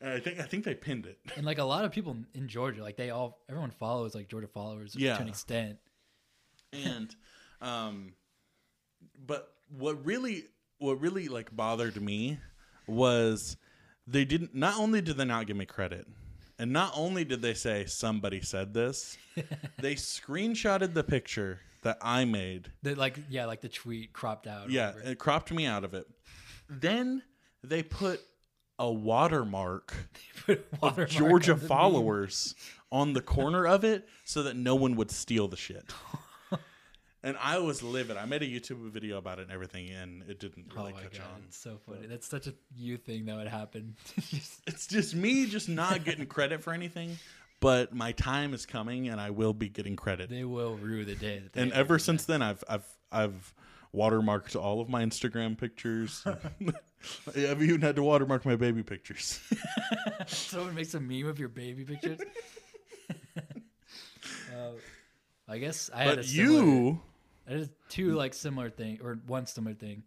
[0.00, 1.18] And I think I think they pinned it.
[1.36, 4.46] and like a lot of people in Georgia, like they all everyone follows like Georgia
[4.48, 5.16] followers Yeah.
[5.16, 5.78] to an extent.
[6.72, 7.14] and
[7.62, 8.12] um
[9.26, 10.44] but what really
[10.78, 12.38] what really like bothered me
[12.86, 13.56] was
[14.06, 16.06] they didn't not only did they not give me credit
[16.58, 19.16] and not only did they say somebody said this
[19.80, 24.70] they screenshotted the picture that i made The like yeah, like the tweet cropped out.
[24.70, 25.10] yeah whatever.
[25.10, 26.06] it cropped me out of it
[26.68, 27.22] then
[27.64, 28.20] they put
[28.78, 29.94] a watermark
[30.46, 31.68] Put a watermark of georgia on the meme.
[31.68, 32.54] followers
[32.92, 35.92] on the corner of it so that no one would steal the shit
[37.22, 40.38] and i was livid i made a youtube video about it and everything and it
[40.38, 42.06] didn't Oh really my catch god, on it's so funny.
[42.06, 43.96] That's such a you thing that would happen.
[44.30, 47.16] Just- it's just me just not getting credit for anything
[47.60, 51.14] but my time is coming and i will be getting credit they will rue the
[51.14, 51.38] day.
[51.38, 53.54] That they and ever since then i've i've i've
[53.94, 56.22] watermarked all of my instagram pictures
[57.28, 59.40] i've even had to watermark my baby pictures
[60.26, 62.18] someone makes a meme of your baby pictures.
[64.52, 64.72] uh,
[65.48, 67.00] I guess I had a but similar, you
[67.48, 70.02] I did two like similar thing or one similar thing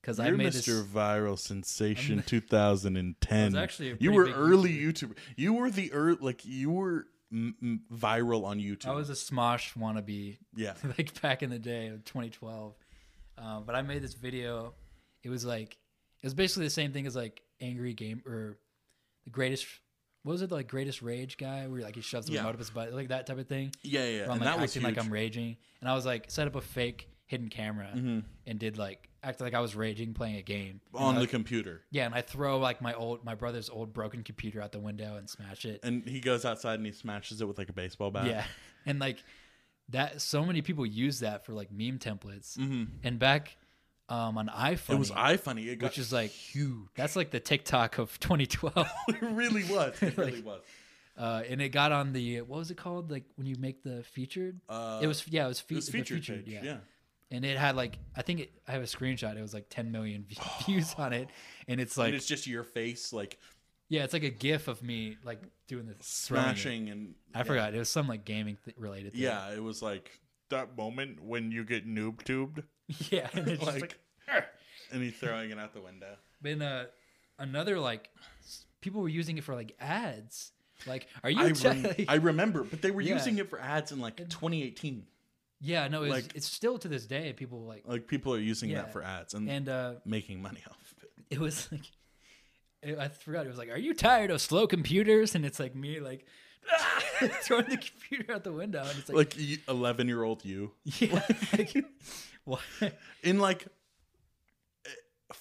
[0.00, 0.64] because I made Mr.
[0.66, 0.82] this.
[0.82, 3.44] Viral Sensation 2010.
[3.46, 5.16] Was actually a you were early YouTuber.
[5.36, 8.86] You were the early, like you were m- m- viral on YouTube.
[8.86, 10.74] I was a Smosh wannabe yeah.
[10.98, 12.74] like back in the day 2012.
[13.38, 14.74] Um, but I made this video.
[15.22, 15.72] It was like
[16.22, 18.58] it was basically the same thing as like angry game or
[19.24, 19.66] the greatest.
[20.22, 22.40] What was it like greatest rage guy where like he shoves the Yeah.
[22.40, 23.72] remote up his butt like that type of thing.
[23.82, 24.16] Yeah, yeah.
[24.20, 24.96] Where I'm and like that was acting huge.
[24.96, 28.76] like I'm raging, and I was like set up a fake hidden camera and did
[28.78, 31.82] like act like I was raging playing a game on the computer.
[31.90, 35.16] yeah, and I throw like my old my brother's old broken computer out the window
[35.16, 35.80] and smash it.
[35.82, 38.26] And he goes outside and he smashes it with like a baseball bat.
[38.26, 38.44] Yeah,
[38.86, 39.22] and like
[39.90, 42.56] that, so many people use that for like meme templates.
[42.56, 42.88] Mhm.
[43.02, 43.56] And back
[44.08, 45.66] um, on iPhone, It was iFunny.
[45.68, 46.88] It got which is like huge.
[46.94, 48.88] That's like the TikTok of 2012.
[49.08, 50.00] it really was.
[50.02, 50.60] It really was.
[51.18, 53.10] uh, and it got on the what was it called?
[53.10, 54.60] Like when you make the featured.
[54.68, 56.54] Uh, it was yeah, it was, fe- it was featured, featured page.
[56.54, 56.60] yeah.
[56.64, 56.76] Yeah.
[57.30, 59.36] And it had like I think it, I have a screenshot.
[59.36, 60.26] It was like 10 million
[60.66, 61.28] views on it,
[61.68, 63.38] and it's like and it's just your face like
[63.88, 67.44] yeah, it's like a GIF of me like doing the smashing and I yeah.
[67.44, 67.74] forgot.
[67.74, 69.12] It was some like gaming th- related.
[69.12, 69.22] Thing.
[69.22, 72.62] Yeah, it was like that moment when you get noob tubed,
[73.10, 73.28] yeah.
[73.32, 73.98] And it's like, like
[74.92, 76.16] and he's throwing it out the window.
[76.42, 76.86] been uh,
[77.38, 78.10] another like
[78.80, 80.52] people were using it for like ads.
[80.86, 81.44] Like, are you?
[81.46, 83.14] I, te- rem- I remember, but they were Yeah.
[83.14, 85.04] using it for ads in like 2018.
[85.60, 87.32] Yeah, no, it's, like- it's still to this day.
[87.32, 88.82] People like, Like people are using Yeah.
[88.82, 91.10] that for ads and, and uh, making money off of it.
[91.30, 91.82] it was like,
[92.82, 93.44] it, I forgot.
[93.46, 95.34] It was like, are you tired of slow computers?
[95.34, 96.26] And it's like me like
[97.42, 101.22] throwing the computer out the window, and it's like, Like 11 year old you yeah,
[101.56, 101.74] like,
[102.44, 102.60] what?
[103.22, 103.66] in like
[104.86, 104.90] eh,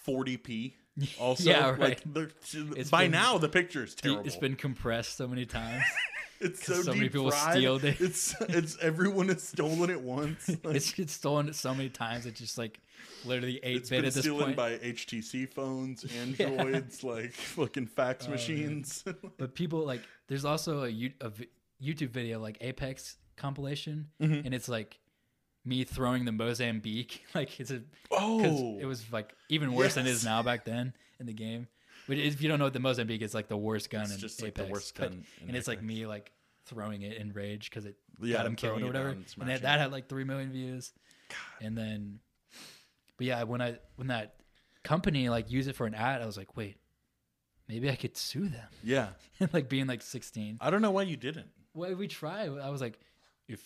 [0.07, 0.73] 40p.
[1.17, 2.31] Also, Yeah, like right.
[2.53, 4.25] It's by been- now the picture is terrible.
[4.25, 5.83] It's been compressed so many times.
[6.39, 7.57] It's so, so many people fried.
[7.57, 7.99] stealed it.
[7.99, 10.49] It's it's everyone has stolen it once.
[10.63, 12.25] Like, it's it's stolen so many times.
[12.25, 12.79] It's just like
[13.25, 14.57] literally eight it's bit been at this stolen point.
[14.57, 16.05] by HTC phones,
[16.39, 19.03] Androids, like fucking fax Oh, machines.
[19.37, 20.87] But people like, there's also a,
[21.21, 21.31] a
[21.81, 24.45] YouTube video like Apex compilation, Mm-hmm.
[24.45, 24.99] and it's like
[25.65, 27.23] me throwing the Mozambique.
[27.35, 30.93] Like it's a oh, it was like even worse than it is now back then
[31.19, 31.67] in the game.
[32.09, 34.19] But if you don't know what the Mozambique is, like the worst gun It's in
[34.19, 36.31] just, like, the worst But- gun in and it's like me like
[36.65, 39.09] throwing it in rage because it Yeah, got him killed or whatever.
[39.09, 40.91] And, and that, that had like three million views.
[41.61, 42.19] And then,
[43.17, 44.37] but yeah, when I when that
[44.83, 46.77] company like used it for an ad, I was like, wait,
[47.67, 48.67] maybe I could sue them.
[48.83, 49.09] yeah.
[49.53, 50.57] like being like 16.
[50.59, 51.49] I don't know why you didn't.
[51.75, 52.45] Well, we try.
[52.45, 52.99] I was like,
[53.47, 53.61] if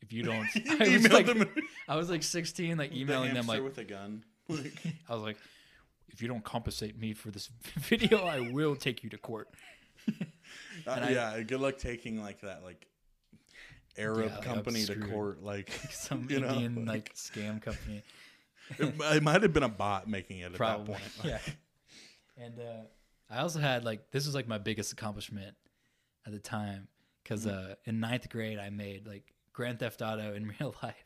[0.00, 0.46] if you don't,
[0.80, 1.44] I was like, them
[1.88, 4.22] I was like 16, like the emailing them like, with a gun.
[4.48, 4.72] Like,
[5.08, 5.38] I was like,
[6.10, 9.48] if you don't compensate me for this video, I will take you to court.
[10.08, 10.12] uh,
[10.86, 12.86] And I- yeah, good luck taking like that like
[13.98, 15.42] Arab Yeah, company to court.
[15.42, 18.02] Like Some you know, Indian like- like scam company.
[18.78, 21.00] it, it might have been a bot making it at that point.
[21.24, 21.38] Yeah.
[22.36, 22.82] And uh,
[23.28, 25.54] I also had like this was like my biggest accomplishment
[26.26, 26.88] at the time
[27.22, 27.72] because Mm-hmm.
[27.72, 31.04] uh, in ninth grade I made like Grand Theft Auto in real life,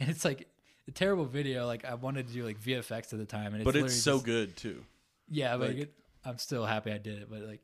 [0.00, 0.48] and it's like
[0.88, 1.66] a terrible video.
[1.66, 4.14] Like I wanted to do like VFX at the time, and it's but it's so
[4.14, 4.84] just- good too.
[5.28, 5.94] Yeah, but like- it,
[6.24, 7.30] I'm still happy I did it.
[7.30, 7.60] But like,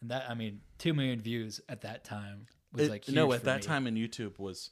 [0.00, 3.44] and that I mean, two million views at that time was It- like no, at
[3.44, 3.66] that me.
[3.66, 4.70] time in YouTube was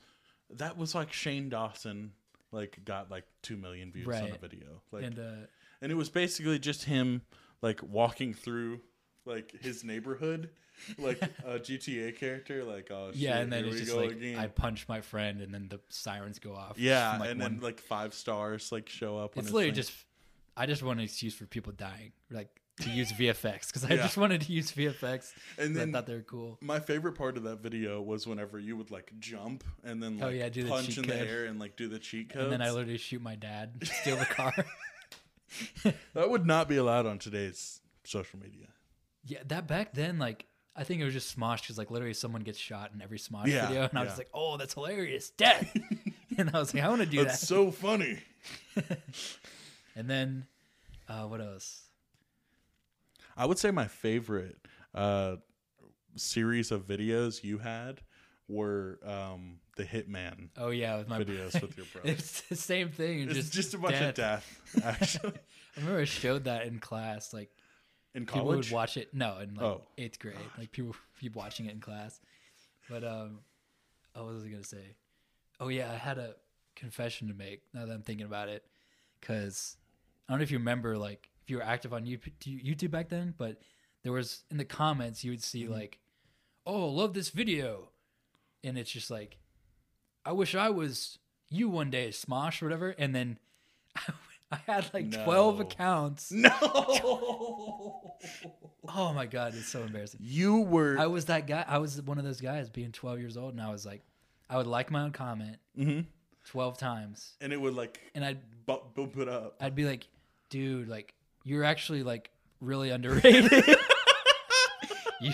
[0.50, 2.12] that was like Shane Dawson
[2.50, 4.82] like got like two million views on a video.
[4.90, 5.44] Like and, and
[5.82, 7.22] uh, it was basically just him
[7.62, 8.80] like walking through
[9.24, 10.50] like his neighborhood,
[10.98, 14.38] like a GTA character, like oh shit, yeah, and then it's just like again.
[14.38, 16.78] I punch my friend, and then the sirens go off.
[16.78, 19.36] yeah, like, and one- then like five stars like show up.
[19.36, 19.76] it's his literally thing.
[19.76, 19.92] just
[20.56, 22.48] I just want an excuse for people dying, like
[22.80, 24.02] to use VFX because I Yeah.
[24.02, 25.32] just wanted to use VFX.
[25.58, 26.58] And then- I thought they were cool.
[26.62, 30.22] My favorite part of that video was whenever you would like jump and then like
[30.24, 32.44] Oh, like yeah, do the punch in the air and like do the cheat code.
[32.44, 34.54] And then I literally shoot my dad, steal the car.
[36.14, 38.68] that would not be allowed on today's social media.
[39.24, 42.42] Yeah, that back then, like I think it was just Smosh because like literally someone
[42.42, 44.10] gets shot in every Smosh Yeah, video, and I was yeah.
[44.10, 45.76] just like, oh, that's hilarious, death.
[46.38, 47.46] and I was like, I want to do That's that.
[47.46, 48.18] so funny.
[49.96, 50.46] and then,
[51.08, 51.82] uh, what else?
[53.36, 54.56] I would say my favorite
[54.94, 55.36] uh,
[56.16, 58.00] series of videos you had
[58.48, 62.10] were um, the Hitman Oh yeah, with my videos with your brother.
[62.12, 63.20] It's the same thing.
[63.22, 65.32] It's just just a bunch of death, actually.
[65.76, 67.32] I remember I showed that in class.
[67.32, 67.50] Like
[68.14, 69.14] In people would watch it.
[69.14, 69.82] No, in like Oh.
[69.96, 70.36] eighth grade.
[70.58, 72.20] Like people keep watching it in class.
[72.90, 73.40] But um,
[74.14, 74.96] oh, what was I gonna say?
[75.60, 76.34] Oh yeah, I had a
[76.76, 77.62] confession to make.
[77.72, 78.64] Now that I'm thinking about it,
[79.20, 79.76] because
[80.28, 83.08] I don't know if you remember, like if you were active on YouTube YouTube back
[83.08, 83.60] then, but
[84.02, 85.72] there was in the comments you would see Mm-hmm.
[85.72, 85.98] like,
[86.66, 87.88] "Oh, love this video,"
[88.62, 89.38] and it's just like,
[90.26, 93.38] "I wish I was you one day, Smosh or whatever," and then.
[93.96, 94.02] I
[94.66, 96.30] had like 12 accounts.
[96.32, 96.50] no,
[98.94, 100.20] Oh my god, it's so embarrassing.
[100.22, 100.98] you were.
[100.98, 101.64] I was that guy.
[101.66, 104.02] I was one of those guys being 12 years old, and I was like,
[104.50, 106.06] I would like my own comment Mhm.
[106.46, 109.56] 12 times, and it would like and I'd bu- bump it up.
[109.60, 110.06] I'd be like,
[110.50, 113.52] dude, like you're actually like really underrated.
[115.20, 115.32] you,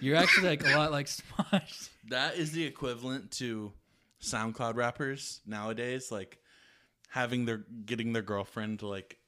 [0.00, 1.88] you're actually like a lot like Smosh.
[2.08, 3.72] That is the equivalent to
[4.22, 6.38] SoundCloud rappers nowadays, like
[7.10, 9.18] having their getting their girlfriend like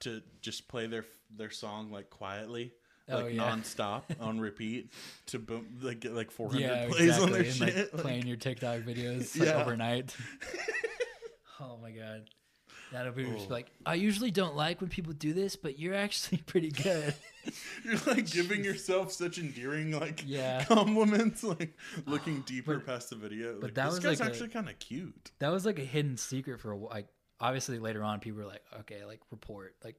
[0.00, 1.04] to just play their
[1.36, 2.72] their song like quietly,
[3.08, 3.50] Oh, like yeah.
[3.50, 4.90] nonstop on repeat
[5.26, 7.24] to boom, like get like 400 Yeah, plays exactly.
[7.26, 7.76] on their and shit.
[7.76, 9.60] like like- playing your TikTok videos like Yeah.
[9.62, 10.16] overnight.
[11.60, 12.28] oh my god.
[12.92, 13.46] That'll be Oh.
[13.48, 17.14] like I usually don't like when people do this, but you're actually pretty good.
[17.84, 20.64] You're like giving yourself such endearing like Yeah.
[20.64, 21.74] compliments, like
[22.06, 23.54] looking deeper But- past the video.
[23.58, 25.30] Like, that this was guy's like actually kind of cute.
[25.38, 27.08] that was like a hidden secret for a wh- like
[27.42, 29.96] obviously later on people were like okay like report like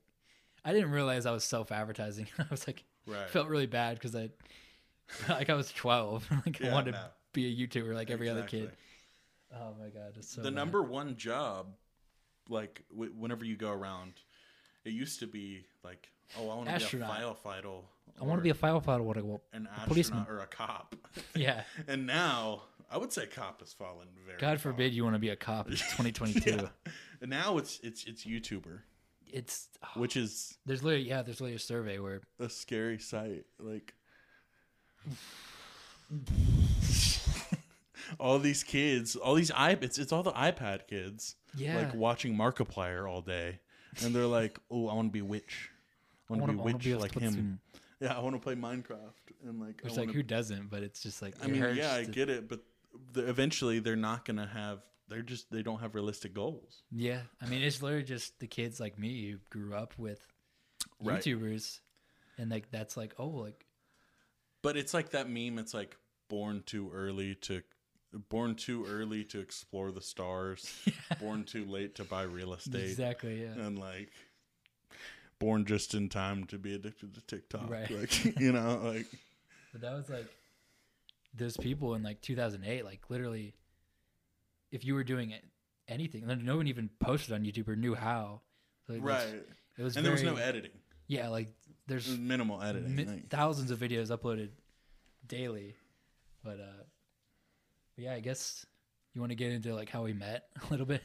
[0.65, 3.29] i didn't realize i was self-advertising i was like Right.
[3.29, 4.29] felt really bad because i
[5.29, 6.97] like i was 12 like i wanted no.
[6.99, 8.71] to be a youtuber like every other kid
[9.53, 10.56] oh my god it's so the bad.
[10.56, 11.67] number one job,
[12.49, 14.13] like w- whenever you go around,
[14.86, 17.82] it used to be like, oh, I want to be a firefighter.
[18.19, 19.41] i want to be a firefighter what I want.
[19.53, 20.25] an astronaut policeman.
[20.29, 20.95] or a cop.
[21.36, 24.39] yeah and now I would say cop has fallen very.
[24.39, 24.71] god far.
[24.71, 26.67] forbid you want to be a cop in 2022 Yeah.
[27.23, 28.79] And now it's it's it's YouTuber,
[29.31, 33.45] it's oh, which is there's literally yeah there's literally a survey where a scary sight.
[33.62, 33.93] Like
[38.19, 41.38] all these kids, all these i it's it's all the iPad kids.
[41.55, 41.77] Yeah.
[41.77, 43.62] Like watching Markiplier all day,
[44.03, 45.69] and they're like, "Oh, I want to be witch.
[46.29, 47.62] I want to be witch like him.
[48.01, 49.13] Yeah, I want to play Minecraft
[49.47, 49.79] and like.
[49.81, 52.29] I which like wanna- who doesn't but it's just like I mean, yeah, I get
[52.29, 52.59] it, but
[53.13, 54.79] the, eventually they're not gonna have.
[55.09, 56.83] They're just they don't have realistic goals.
[56.91, 60.25] Yeah, I mean, it's literally just the kids like me who grew up with
[61.01, 61.21] Right.
[61.21, 61.79] YouTubers,
[62.37, 63.65] and like that's like, oh, like
[64.61, 65.59] But it's like that meme.
[65.59, 65.97] It's like
[66.29, 67.61] born too early to,
[68.29, 70.73] born too early to explore the stars,
[71.19, 74.09] born too late to buy real estate, exactly, yeah, and like
[75.39, 77.69] born just in time to be addicted to TikTok.
[77.69, 77.91] Right.
[77.91, 79.07] Like you know, like
[79.73, 80.27] but that was like
[81.35, 83.53] those people in like 2008, like literally,
[84.73, 85.43] if you were doing it,
[85.88, 88.41] anything, like, no one even posted on YouTube or knew how.
[88.88, 89.43] So was- right.
[89.77, 90.71] It was And there was no editing.
[91.07, 91.53] Yeah, like
[91.88, 92.95] there's There's minimal editing.
[92.95, 94.49] mi- like- thousands of videos uploaded
[95.25, 95.75] daily,
[96.43, 96.83] but uh,
[97.95, 98.65] but yeah, I guess
[99.13, 101.01] you want to get into like how we met a little bit.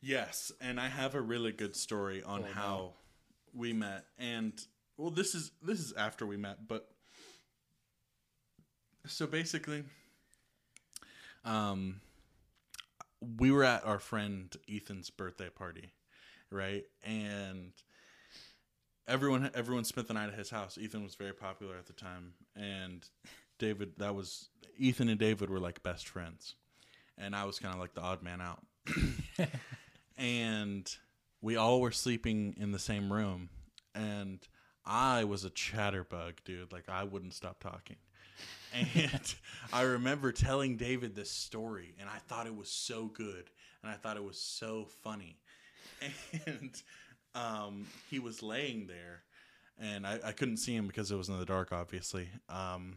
[0.00, 2.92] Yes, and I have a really good story on Oh, how
[3.54, 4.04] we met.
[4.18, 4.52] And
[4.96, 6.88] well, this is this is after we met, but
[9.06, 9.84] so basically
[11.44, 12.00] um
[13.38, 15.92] we were at our friend Ethan's birthday party,
[16.50, 16.84] right?
[17.02, 17.72] And
[19.06, 20.78] everyone everyone spent the night at his house.
[20.78, 23.06] Ethan was very popular at the time and
[23.58, 26.54] David that was Ethan and David were like best friends.
[27.16, 28.64] And I was kind of like the odd man out
[30.18, 30.96] and
[31.40, 33.48] we all were sleeping in the same room
[33.94, 34.46] and
[34.84, 37.96] i was a chatterbug dude like i wouldn't stop talking
[38.72, 39.34] and
[39.72, 43.50] i remember telling david this story and i thought it was so good
[43.82, 45.38] and i thought it was so funny.
[46.46, 46.82] And
[47.34, 49.22] um, he was laying there
[49.78, 52.28] and I, I couldn't see him because it was in the dark obviously.
[52.48, 52.96] Um,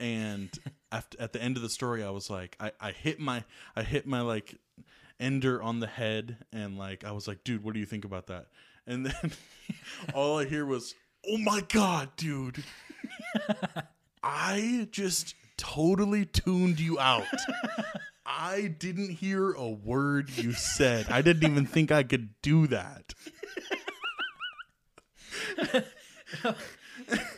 [0.00, 0.50] and
[0.90, 3.44] after, at the end of the story i was like I, I hit my
[3.76, 4.56] i hit my like
[5.20, 8.26] ender on the head and like i was like dude what do you think about
[8.26, 8.46] that?
[8.86, 9.32] And then
[10.14, 10.94] all i hear was
[11.28, 12.64] oh my god dude
[14.22, 17.26] i just totally tuned you out.
[18.26, 21.06] I didn't hear a word you said.
[21.10, 23.14] I didn't even think i could do that.
[26.44, 26.54] I-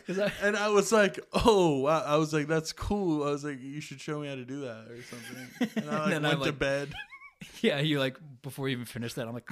[0.41, 3.23] and i was like oh I, I was like that's cool.
[3.23, 5.71] I was like you should show me how to do that or something.
[5.75, 6.93] And i like, then I, went to bed.
[7.61, 9.49] Yeah, you like before you even finished that, I'm like,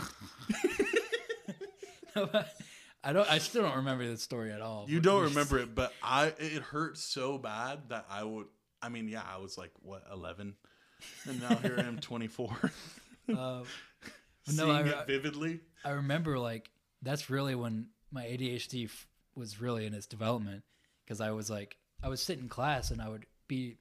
[3.04, 3.30] I don't.
[3.30, 4.86] I still don't remember the story at all.
[4.88, 8.48] You don't remember it, but I it hurt so bad that I would.
[8.82, 10.56] I mean, yeah, I was like what eleven,
[11.26, 12.56] and now here I am, twenty four,
[13.30, 13.64] Uh,
[14.48, 15.60] seeing no, I, it vividly.
[15.84, 16.70] I remember like
[17.02, 20.64] that's really when my ADHD f- was really in its development
[21.04, 23.78] because I was like I was sitting in class and I would be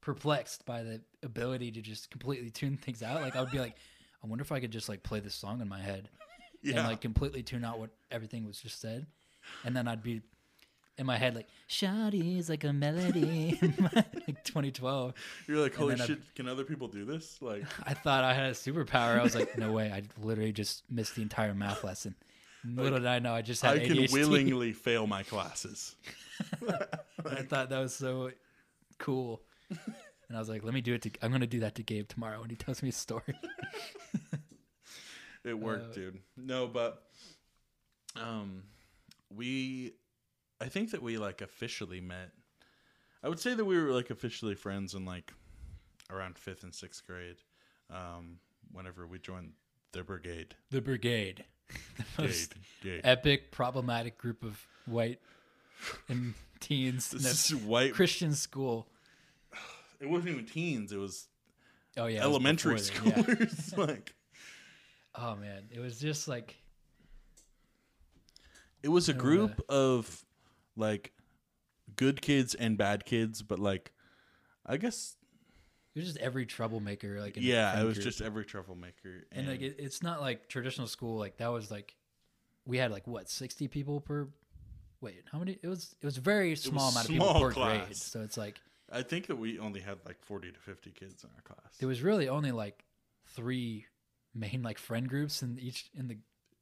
[0.00, 3.20] perplexed by the ability to just completely tune things out.
[3.20, 3.76] Like I would be like,
[4.22, 6.08] I wonder if I could just like play this song in my head
[6.64, 9.06] Yeah, and like completely tune out what everything was just said,
[9.64, 10.22] and then I'd be
[10.96, 13.58] in my head like "Shawty's like a melody,"
[13.94, 15.14] like 2012.
[15.46, 16.34] you're like, holy then I- shit!
[16.34, 17.40] Can other people do this?
[17.42, 19.18] Like, I thought I had a superpower.
[19.18, 19.92] I was like, no way.
[19.92, 22.14] I literally just missed the entire math lesson.
[22.66, 25.96] Little did I know, I just had I can willingly fail my classes.
[27.26, 28.30] I thought that was so
[28.98, 29.42] cool.
[29.68, 32.08] And I was like, let me do it to I'm gonna do that to Gabe
[32.08, 33.34] tomorrow when he tells me a story.
[35.44, 36.18] It worked, Uh, dude.
[36.36, 37.02] No, but
[38.16, 38.62] um,
[39.34, 39.92] we,
[40.60, 42.30] I think that we like officially met.
[43.22, 45.32] I would say that we were like officially friends in like
[46.10, 47.36] around fifth and sixth grade.
[47.90, 48.38] Um,
[48.72, 49.52] whenever we joined
[49.92, 51.44] the brigade, The brigade.
[52.16, 55.18] The most Gade, epic, problematic group of white
[56.08, 57.94] and teens in This a white.
[57.94, 58.86] Christian school.
[60.00, 60.92] It wasn't even teens.
[60.92, 61.26] It was
[61.96, 62.16] Oh yeah.
[62.16, 63.12] it was elementary then, yeah.
[63.22, 63.78] schoolers.
[63.88, 64.14] like
[65.14, 65.64] Oh man.
[65.70, 66.56] It was just like
[68.82, 70.24] it was a group of
[70.76, 71.12] like
[71.96, 73.92] good kids and bad kids, but like
[74.66, 75.16] I guess
[75.94, 78.04] it was just every troublemaker like in yeah, it was group.
[78.04, 79.26] just every troublemaker.
[79.32, 81.94] and like it, it's not like traditional school like that was like
[82.66, 84.26] we had like what 60 people per
[85.00, 87.52] wait how many it was it was a very small was amount of people per
[87.52, 87.86] class.
[87.86, 91.24] grade so it's like I think that we only had like forty to fifty kids
[91.24, 91.76] in our class.
[91.78, 92.84] there was really only like
[93.26, 93.86] three
[94.34, 96.18] main like friend groups in each in the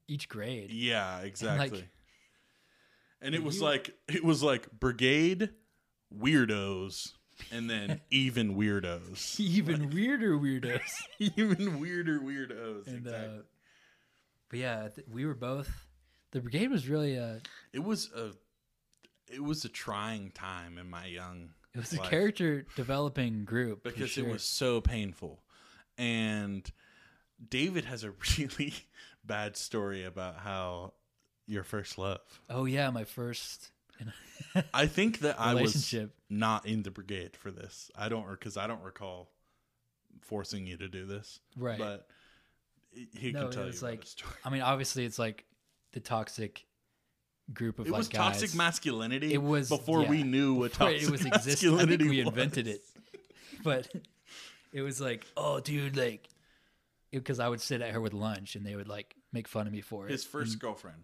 [0.09, 1.85] each grade Yeah, exactly.
[3.21, 5.51] And, it and was you- like it was like brigade
[6.17, 7.13] weirdos
[7.51, 9.39] and then even weirdos.
[9.41, 10.81] even weirder weirdos
[11.19, 12.87] even weirder weirdos.
[12.87, 13.39] and exactly.
[13.39, 13.43] uh
[14.51, 15.87] but yeah th- we were both
[16.33, 17.37] the brigade was really uh
[17.73, 18.33] it was a
[19.33, 24.11] it was a trying time in my young it was a character developing group because
[24.11, 24.27] sure.
[24.29, 25.43] it was so painful.
[25.97, 26.71] And
[27.49, 28.75] David has a really
[29.25, 30.93] bad story about how
[31.47, 32.21] your first love.
[32.49, 33.71] oh yeah my first
[34.75, 35.95] I think that I was
[36.29, 37.91] not in the brigade for this.
[37.97, 39.31] I don't because I don't recall
[40.23, 41.41] forcing you to do this.
[41.57, 41.79] Right.
[41.79, 42.07] But
[43.13, 44.07] he No, can tell it you was about like.
[44.45, 45.45] I mean, obviously, it's like
[45.93, 46.67] the toxic
[47.53, 48.41] group of It like was guys.
[48.41, 49.33] toxic masculinity.
[49.35, 51.73] It was- before we knew what toxic it was existed.
[51.75, 52.29] I think we was.
[52.29, 52.83] invented it,
[53.63, 53.89] but
[54.73, 56.29] it was like, oh, dude, like,
[57.21, 59.73] because I would sit at her with lunch and they would like make fun of
[59.73, 60.11] me for it.
[60.13, 61.03] His first And, girlfriend,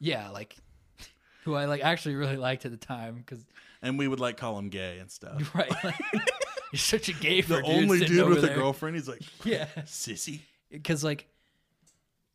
[0.00, 0.56] yeah, like,
[1.44, 3.44] who I like actually really liked at the time because
[3.82, 5.54] and we would like call him gay and stuff.
[5.54, 5.94] right, like,
[6.72, 8.56] you're such a gay for The only sitting dude over with a there.
[8.56, 10.40] girlfriend, he's like Yeah, sissy.
[10.70, 11.26] because like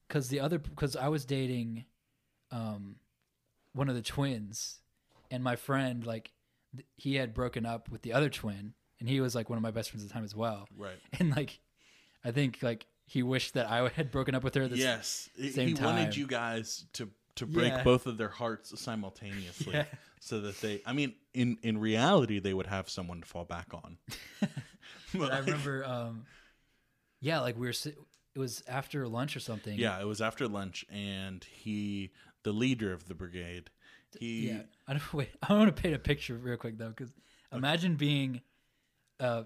[0.08, 1.86] because the other because i was dating
[2.52, 2.98] um
[3.74, 4.80] one of the twins
[5.32, 6.32] and my friend like
[6.76, 9.64] th- he had broken up with the other twin and he was like one of
[9.64, 11.00] my best friends at the time as well Right.
[11.20, 11.60] and like
[12.24, 14.68] i think like he wished that I had broken up with her.
[14.68, 15.96] This, yes, He- same he time.
[15.96, 17.84] wanted you guys to to break Yeah.
[17.84, 19.86] both of their hearts simultaneously, Yeah.
[20.20, 20.82] so that they.
[20.86, 23.98] I mean, in in reality, they would have someone to fall back on.
[25.16, 26.26] But I remember, um,
[27.22, 27.74] yeah, like we were.
[28.36, 29.78] It was after lunch or something.
[29.78, 32.12] Yeah, it was after lunch, and he,
[32.44, 33.70] the leader of the brigade,
[34.20, 34.48] he.
[34.50, 35.30] Yeah, I don't wait.
[35.42, 37.14] I want to paint a picture real quick though, because
[37.52, 38.42] imagine being
[39.20, 39.46] a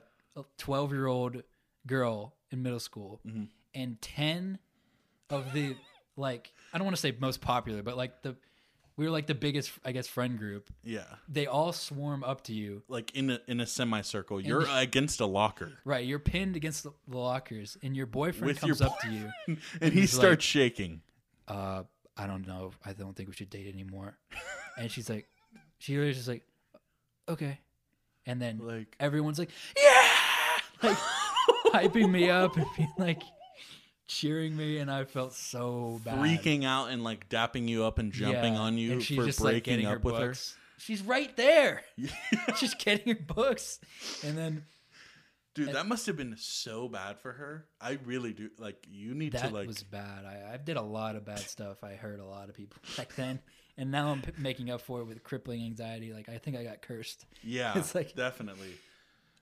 [0.58, 1.43] twelve-year-old
[1.86, 3.43] girl in middle school, Mm-hmm.
[3.74, 4.60] and ten
[5.30, 5.76] of the
[6.16, 8.36] like I don't want to say most popular, but like the
[8.95, 10.72] we were like the biggest, I guess, friend group.
[10.84, 12.82] Yeah, They all swarm up to you.
[12.88, 16.91] like in a in a semicircle, you're against a locker, Right, you're pinned against the,
[17.08, 19.58] lockers, and your boyfriend With your comes up to you.
[19.82, 21.02] and he starts like- shaking.
[21.48, 21.84] uh,
[22.20, 22.72] I don't know.
[22.84, 24.18] I don't think we should date anymore.
[24.80, 25.28] and she's like,
[25.78, 26.41] she was just like,
[27.30, 27.60] okay.
[28.26, 30.08] And then Like- everyone's like, yeah,
[30.82, 30.98] like
[31.74, 33.22] hyping me up and being like
[34.07, 36.20] cheering me, and I felt so bad.
[36.20, 39.26] freaking out and like dapping you up and jumping Yeah, on you and she's for
[39.26, 40.28] just, like, breaking getting up her with her.
[40.28, 40.55] books.
[40.80, 41.82] She's right there.
[42.57, 43.80] she's getting her books,
[44.24, 44.63] and then
[45.55, 47.65] Dude, that must have been so bad for her.
[47.82, 48.51] I really do.
[48.59, 49.63] Like, you need that to like.
[49.63, 50.24] That was bad.
[50.24, 51.84] I, I did a lot of bad stuff.
[51.84, 53.39] I hurt a lot of people back then,
[53.76, 56.13] and now I'm p- making up for it with crippling anxiety.
[56.13, 57.26] Like I think I got cursed.
[57.43, 58.70] yeah, it's like- definitely.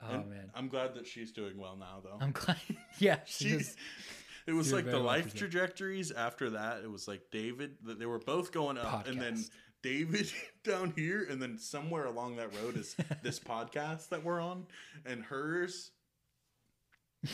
[0.10, 2.18] Oh And man, I'm glad that she's doing well now, though.
[2.20, 2.58] I'm glad.
[3.00, 3.78] Yeah, she She- just,
[4.48, 6.82] it was like the life trajectories after that.
[6.84, 7.76] It was like David.
[7.86, 9.44] that They were both going up, and then
[9.82, 10.32] David
[10.64, 14.66] down here, and then somewhere along that road is this podcast that we're on,
[15.06, 15.92] and hers.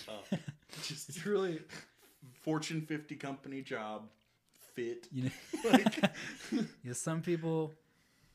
[0.07, 0.37] Uh,
[0.83, 1.59] just it's really
[2.43, 4.03] Fortune 50 company job,
[4.73, 5.07] fit.
[5.11, 5.69] you know.
[5.71, 6.11] Like,
[6.83, 7.73] yeah, some people,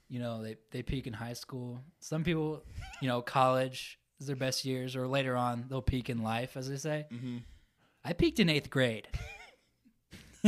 [0.09, 1.81] you know, they they peak in high school.
[2.01, 2.63] Some people,
[3.01, 6.69] you know, college is their best years, or later on they'll peak in life, as
[6.69, 7.07] they say.
[7.13, 7.39] Mm-hmm.
[8.05, 9.09] I peaked in eighth grade,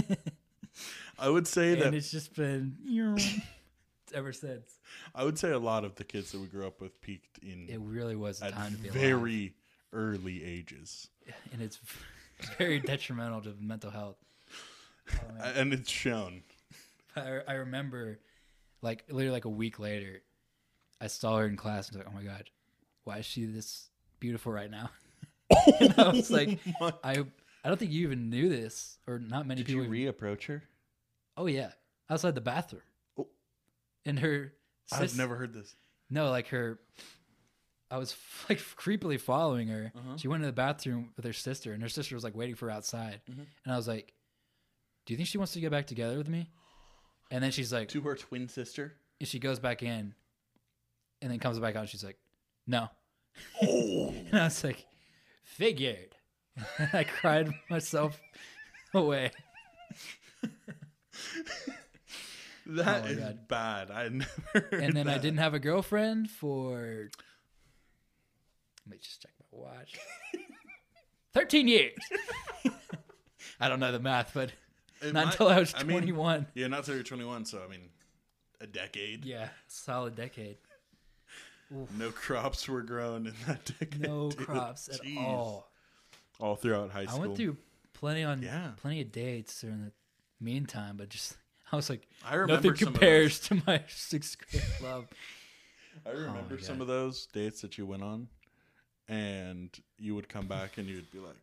[1.19, 2.77] I would say and that it's just been
[4.15, 4.79] ever since.
[5.15, 7.67] I would say a lot of the kids that we grew up with peaked in
[7.69, 9.01] It really was at time to be alive.
[9.01, 9.55] very
[9.93, 11.09] early ages,
[11.53, 11.81] and it's
[12.59, 14.17] very detrimental to mental health.
[15.13, 16.43] Oh, and it's shown.
[17.17, 18.21] I, I remember,
[18.83, 20.23] like literally like a week later,
[21.01, 22.51] I saw her in class and was like, "Oh my god,
[23.09, 23.89] why is she this
[24.21, 24.91] beautiful right now?"
[25.81, 26.59] and I was like,
[27.03, 27.25] "I
[27.65, 30.47] I don't think you even knew this, or not many Did people." you even- reapproach
[30.47, 30.63] her?
[31.37, 31.71] oh yeah,
[32.11, 32.83] outside the bathroom.
[33.19, 33.29] Oh.
[34.05, 34.53] And her,
[34.93, 35.75] I've never heard this.
[36.11, 36.79] no, like her.
[37.91, 38.15] I was
[38.51, 39.93] like creepily following her.
[39.97, 40.17] Uh-huh.
[40.19, 42.67] She went to the bathroom with her sister, and her sister was like waiting for
[42.67, 43.21] her outside.
[43.31, 43.43] Mm-hmm.
[43.65, 44.13] And I was like,
[45.07, 46.51] "Do you think she wants to get back together with me?"
[47.31, 48.95] And then she's like, To her twin sister.
[49.21, 50.15] and she goes back in,
[51.23, 51.81] and then comes back out.
[51.81, 52.19] And she's like,
[52.67, 52.91] "No," Oh,
[53.61, 54.87] and I was like,
[55.45, 56.15] "Figured."
[56.79, 58.21] And I cried myself
[58.95, 59.31] away.
[62.67, 63.49] that Oh is God.
[63.49, 63.91] bad.
[63.91, 64.31] I never.
[64.53, 67.09] Heard And then I didn't have a girlfriend for.
[68.87, 69.97] Let me just check my watch.
[71.33, 71.95] Thirteen years.
[73.61, 74.53] I don't know the math, but
[75.01, 76.47] It not might- until I was I mean, twenty-one.
[76.55, 77.45] yeah, not until you're 21.
[77.45, 77.89] So I mean,
[78.61, 79.25] a decade.
[79.25, 80.59] yeah, solid decade.
[81.71, 84.01] No crops were grown in that decade.
[84.01, 84.47] No dude.
[84.47, 85.19] crops at Jeez.
[85.19, 85.71] all.
[86.41, 87.19] All throughout high school.
[87.19, 87.57] I went through
[87.93, 88.71] plenty on Yeah.
[88.77, 89.93] plenty of dates during the
[90.41, 91.37] meantime, but just
[91.73, 95.07] I was like, I remember nothing compares to my sixth grade love.
[96.07, 98.29] I oh, remember my some of those dates that you went on,
[99.09, 101.37] and you would come back and you'd be like,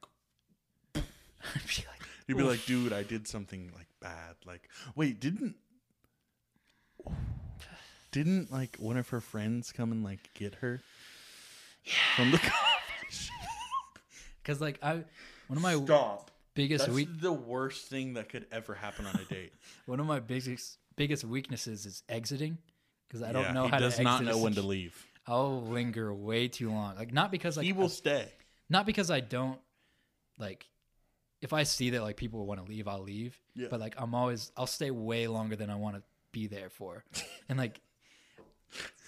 [0.95, 4.35] I'd be like, you'd be like, dude, I did something like bad.
[4.45, 5.55] Like, wait, didn't
[8.23, 10.81] didn't like one of her friends come and like get her
[12.15, 12.39] from the
[14.41, 14.93] because like I,
[15.47, 16.31] one of my stop?
[16.53, 19.53] biggest That's weak, the worst thing that could ever happen on a date.
[19.85, 22.57] one of my biggest biggest weaknesses is exiting
[23.07, 25.05] because I Yeah, don't know he how does to not exit know when to leave.
[25.27, 26.95] I'll linger way too long.
[26.95, 28.27] Like not because like he will I- stay.
[28.69, 29.59] not because I don't
[30.39, 30.65] like
[31.41, 33.37] if I see that like people want to leave, I'll leave.
[33.55, 33.67] Yeah.
[33.69, 37.03] But like I'm always I'll stay way longer than I want to be there for.
[37.49, 37.79] and like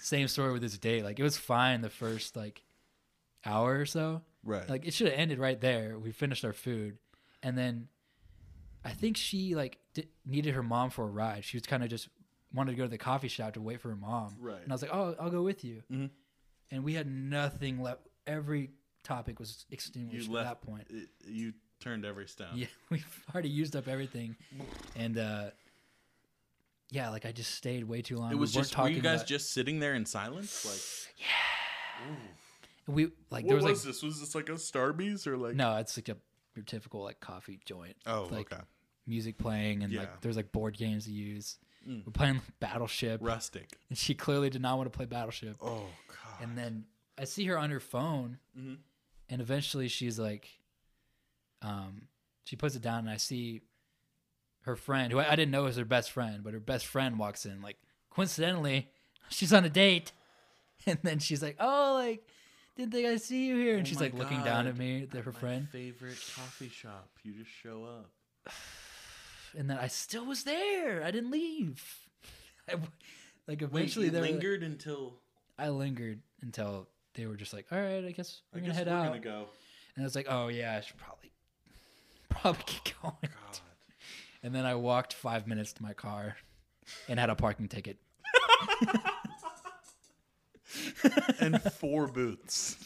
[0.00, 1.04] same story with this date.
[1.04, 2.62] Like it was fine the first like
[3.44, 4.22] hour or so.
[4.44, 4.68] Right.
[4.68, 5.98] Like it should have ended right there.
[5.98, 6.98] We finished our food,
[7.42, 7.88] and then
[8.84, 11.44] I think she like di- needed her mom for a ride.
[11.44, 12.08] She was kind of just
[12.54, 14.36] wanted to go to the coffee shop to wait for her mom.
[14.40, 14.62] Right.
[14.62, 16.10] And I was like, "Oh, I'll go with you." Mhm.
[16.70, 18.00] And we had nothing left.
[18.26, 18.70] Every
[19.02, 20.62] topic was extinguished you at left.
[20.62, 20.86] that point.
[20.90, 22.48] it- you turned every stone.
[22.54, 24.36] Yeah, we've already used up everything,
[24.96, 25.50] and uh
[26.90, 28.32] yeah, like I just stayed way too long.
[28.32, 28.78] It was we weren't just.
[28.78, 30.64] Were you guys about- just sitting there in silence?
[30.64, 31.26] Like,
[32.08, 32.14] Yeah.
[32.86, 34.02] we like what there was, was, like this?
[34.02, 35.54] Was this like a Starbucks or like?
[35.54, 36.16] no, it's like a
[36.56, 37.96] your typical like coffee joint.
[38.06, 38.62] Oh, with, like okay.
[39.06, 40.00] music playing and Yeah.
[40.00, 41.58] like there's like board games to use.
[41.86, 43.78] We're playing Battleship, Rustic.
[43.88, 45.56] and she clearly did not want to play Battleship.
[45.62, 46.42] Oh god.
[46.42, 46.84] And then
[47.16, 48.78] I see her on her phone, Mhm.
[49.30, 50.48] and eventually she's like,
[51.62, 52.08] um,
[52.44, 53.62] she puts it down, and I see
[54.68, 57.18] her friend, who I, I didn't know was her best friend, but her best friend
[57.18, 57.60] walks in.
[57.60, 57.76] Like
[58.10, 58.88] coincidentally,
[59.28, 60.12] she's on a date,
[60.86, 62.26] and then she's like, "Oh, like,
[62.76, 65.24] didn't think I see you here?" And Oh she's like looking down at me, at
[65.24, 67.08] her friend, favorite coffee shop.
[67.24, 68.10] You just show up.
[69.58, 71.02] and then I still was there.
[71.02, 71.82] I didn't leave.
[72.68, 72.76] I
[73.46, 75.14] like eventually, they were like- lingered until
[75.58, 78.78] I lingered until they were just like, "All right, I guess we're I gonna guess
[78.78, 79.46] head we're out." gonna go.
[79.96, 81.32] And I was like, "Oh yeah, I should probably
[82.28, 83.60] probably get going." God.
[84.42, 86.36] And then I walked five minutes to my car
[87.08, 87.98] and had a parking ticket.
[91.40, 92.76] and four booths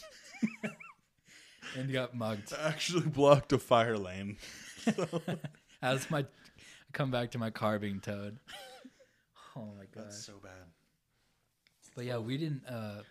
[1.75, 2.53] and got mugged.
[2.59, 4.37] actually blocked a fire lane.
[5.81, 6.25] As my I
[6.91, 8.37] come back to my car being towed.
[9.55, 10.05] Oh my god!
[10.05, 10.51] That's so bad.
[11.95, 13.03] But yeah, we didn't uh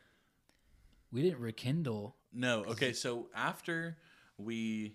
[1.12, 2.16] we didn't rekindle.
[2.32, 3.96] No, okay, so after
[4.38, 4.94] we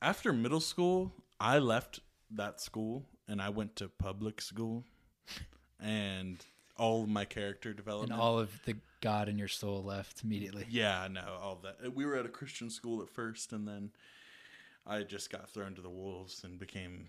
[0.00, 2.00] after middle school, I left
[2.30, 4.84] that school and I went to public school
[5.80, 6.44] and
[6.76, 10.66] all of my character development And all of the God in your soul left immediately.
[10.68, 11.94] yeah, no, all that.
[11.94, 13.90] We were at a Christian school at first and then
[14.86, 17.06] I just got thrown to the wolves and became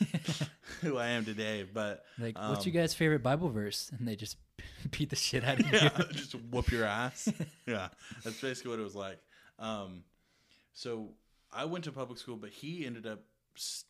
[0.80, 3.90] who I am today, but Like, what's um, your guys' favorite Bible verse?
[3.98, 4.36] And they just
[4.90, 6.04] beat the shit out of you.
[6.12, 7.28] just whoop your ass.
[7.66, 7.88] yeah,
[8.24, 9.18] that's basically what it was like.
[9.58, 10.04] Um,
[10.72, 11.08] so
[11.52, 13.20] I went to public school, but he ended up
[13.56, 13.84] s-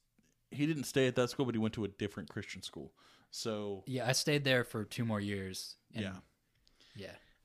[0.51, 2.92] he didn't stay at that school, but he went to a different Christian school.
[3.30, 5.76] So Yeah, I stayed there for two more years.
[5.94, 6.16] And yeah,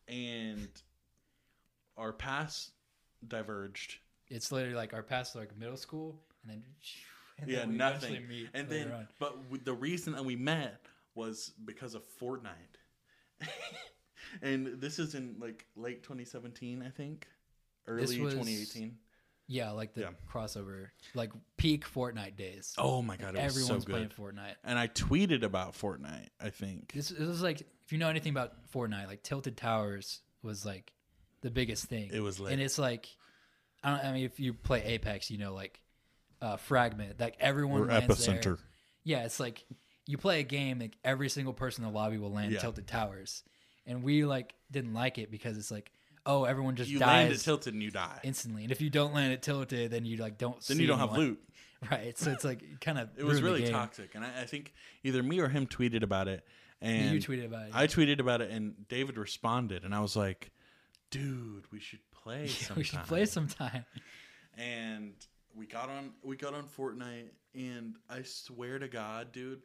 [0.10, 0.14] yeah.
[0.14, 0.68] and
[1.98, 2.72] our paths
[3.28, 3.98] diverged.
[4.30, 6.64] It's literally like our past like middle school, and then
[7.40, 8.28] and yeah, then nothing.
[8.28, 9.08] meet And then, on.
[9.20, 10.82] but w- the reason that we met
[11.14, 12.78] was because of Fortnite.
[14.42, 17.28] and this is in like late 2017, I think,
[17.88, 18.98] early was- 2018.
[19.48, 20.10] Yeah, like the Yeah.
[20.32, 22.74] crossover, like peak Fortnite days.
[22.78, 24.10] Oh my god, it was Everyone's so playing.
[24.10, 24.56] Fortnite.
[24.64, 26.30] And I tweeted about Fortnite.
[26.42, 26.94] I think.
[26.94, 30.92] This, this was like if you know anything about Fortnite, like Tilted Towers was like
[31.42, 32.10] the biggest thing.
[32.14, 32.54] It was lit.
[32.54, 33.08] and it's like
[33.84, 34.06] I don't.
[34.06, 35.80] I mean, if you play Apex, you know, like
[36.42, 38.36] uh, Fragment, like everyone Or lands there.
[38.36, 38.58] Epicenter.
[39.04, 39.64] Yeah, it's like
[40.08, 42.60] you play a game, like every single person in the lobby will land Yeah.
[42.60, 43.44] Tilted Towers,
[43.86, 45.92] and we like didn't like it because it's like,
[46.26, 48.20] oh, everyone just You land dies at tilted and you die.
[48.24, 50.60] instantly, and if you don't land it tilted, then you like don't.
[50.62, 51.28] Then see you don't have anyone.
[51.30, 51.40] loot.
[51.92, 52.18] right?
[52.18, 54.74] So it's like kind of It was really toxic, and I, I think
[55.04, 56.46] either me or him tweeted about it.
[56.82, 57.72] And you tweeted about it.
[57.74, 60.52] I tweeted about it, and David responded, and I was like,
[61.10, 62.50] "Dude, we should play.
[62.76, 63.86] we should play sometime.
[64.58, 65.14] and
[65.56, 69.62] we got on we got on Fortnite and I swear to god dude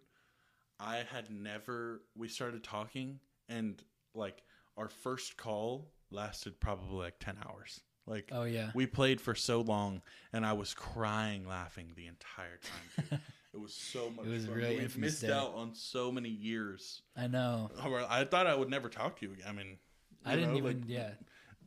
[0.78, 3.82] I had never we started talking and
[4.14, 4.42] like
[4.76, 9.60] our first call lasted probably like 10 hours like Oh yeah, we played for so
[9.60, 10.02] long
[10.32, 13.20] and I was crying laughing the entire time
[13.54, 15.32] it was so much was fun really we missed day.
[15.32, 17.70] out on so many years I know.
[18.08, 19.78] I thought I would never talk to you again I mean
[20.24, 20.80] I didn't know, even.
[20.80, 21.10] like, yeah,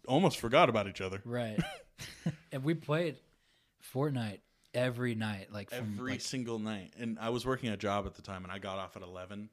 [0.08, 1.60] almost forgot about each other right.
[2.52, 3.18] and we played
[3.94, 4.40] Fortnite
[4.74, 6.94] every night, like from every like, single night.
[7.00, 9.50] And I was working a job at the time, and I got off at eleven,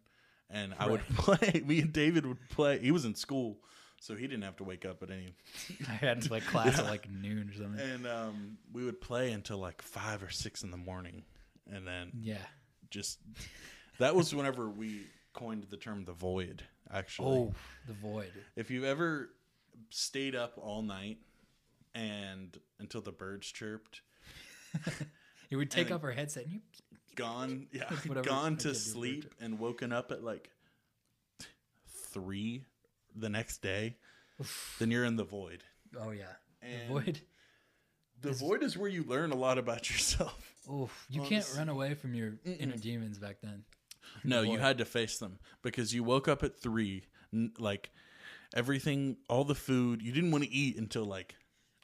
[0.48, 1.62] and I would play.
[1.64, 2.78] Me and David would play.
[2.78, 3.58] He was in school,
[4.00, 5.34] so he didn't have to wake up at any.
[5.88, 7.80] I had like class at like noon or something.
[7.80, 11.22] And um, we would play until like five or six in the morning,
[11.70, 12.38] and then Yeah.
[12.90, 13.18] just
[13.98, 16.64] that was whenever we coined the term the void.
[16.92, 17.54] Actually, Oh,
[17.86, 18.32] the void.
[18.56, 19.30] if you've ever
[19.90, 21.18] stayed up all night
[21.94, 24.02] and until the birds chirped
[25.50, 26.60] You would take off our headset and you
[27.16, 27.90] gone yeah
[28.22, 30.50] gone to sleep and woken up at like
[32.12, 32.64] three
[33.16, 33.96] the next day
[34.78, 35.62] then you're in the void
[36.00, 36.24] Oh yeah.
[36.62, 37.20] And- the void.
[38.22, 41.94] the void is where you learn a lot about yourself Oh, you can't run away
[41.94, 43.64] from your inner demons back then.
[44.24, 47.90] no you had to face them because you woke up at three n- like
[48.54, 51.34] everything all the food you didn't want to eat until like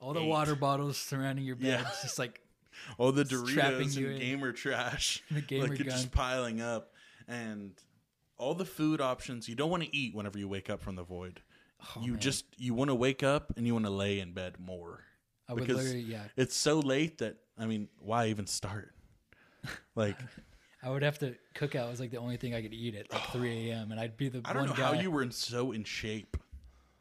[0.00, 0.28] All the Eight.
[0.28, 1.90] water bottles surrounding your bed, Yeah.
[2.02, 2.40] just like
[2.98, 4.18] all the Doritos and in.
[4.18, 6.92] gamer trash The gamer like it's just piling up
[7.26, 7.72] and
[8.38, 11.02] all the food options you don't want to eat whenever you wake up from the
[11.02, 11.40] void
[11.96, 12.20] oh, you man.
[12.20, 15.00] just you want to wake up and you want to lay in bed more
[15.48, 16.24] I would because- literally yeah.
[16.36, 18.94] it's so late that i mean why even start
[19.94, 20.16] like
[20.82, 23.10] I would have to Cook Out was like the only thing I could eat at
[23.12, 23.90] like 3 a.m.
[23.90, 24.94] and I'd be the i don't one know guy.
[24.94, 26.36] how you were in so in shape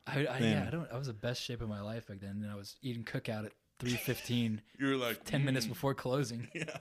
[0.08, 0.88] I, I, yeah, I don't.
[0.92, 3.28] I was the best shape of my life back then, and I was eating Cook
[3.28, 6.48] Out at three fifteen, You were like ten minutes "Mm." before closing.
[6.56, 6.78] Yeah.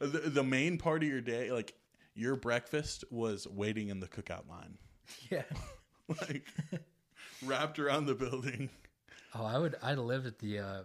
[0.00, 1.74] the, the main part of your day, like
[2.16, 4.78] your breakfast, was waiting in the Cook Out line,
[5.30, 5.42] Yeah.
[6.22, 6.44] like
[7.44, 8.70] wrapped around the building.
[9.34, 9.76] Oh, I would.
[9.82, 10.82] I'd live at the uh,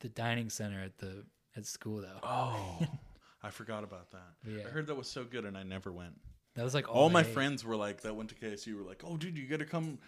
[0.00, 1.24] the dining center at the
[1.56, 2.20] at school though.
[2.22, 2.78] Oh,
[3.42, 4.32] I forgot about that.
[4.46, 4.64] Yeah.
[4.66, 6.14] I heard that was so good, and I never went.
[6.54, 7.30] That was like All my day.
[7.32, 9.98] friends were like that went to KSU were like, "Oh, dude, you got to come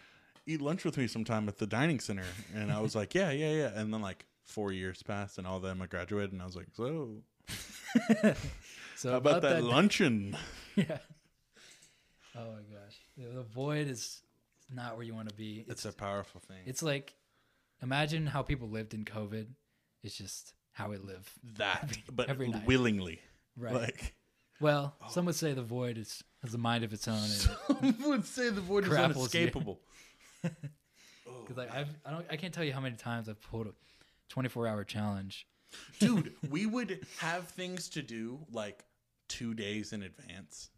[0.46, 2.24] eat lunch with me sometime at the dining center."
[2.54, 5.56] And I was like, "Yeah, yeah, yeah." And then like four years passed, and all
[5.58, 7.22] of them I graduated, and I was like, "So,
[8.96, 10.36] So how about, that, luncheon?"
[10.76, 10.98] Yeah.
[12.34, 14.20] Oh my gosh, the, the void is
[14.70, 15.60] not where you want to be.
[15.68, 16.58] It's It's a powerful thing.
[16.66, 17.14] it's like
[17.82, 19.46] imagine how people lived in COVID.
[20.02, 21.30] It's just how we live.
[21.56, 22.66] that, but every night.
[22.66, 23.20] willingly,
[23.56, 23.72] Right.
[23.74, 24.14] like.
[24.60, 25.06] Well, oh.
[25.10, 27.14] some would say the void is has a mind of its own.
[27.16, 29.40] And Some would say the void is Grapples you.
[29.40, 29.80] unescapable.
[31.42, 33.72] Because like I've, I don't, I can't tell you how many times I've pulled a
[34.30, 35.46] 24 hour challenge.
[35.98, 38.84] Dude, we would have things to do like
[39.28, 40.70] two days in advance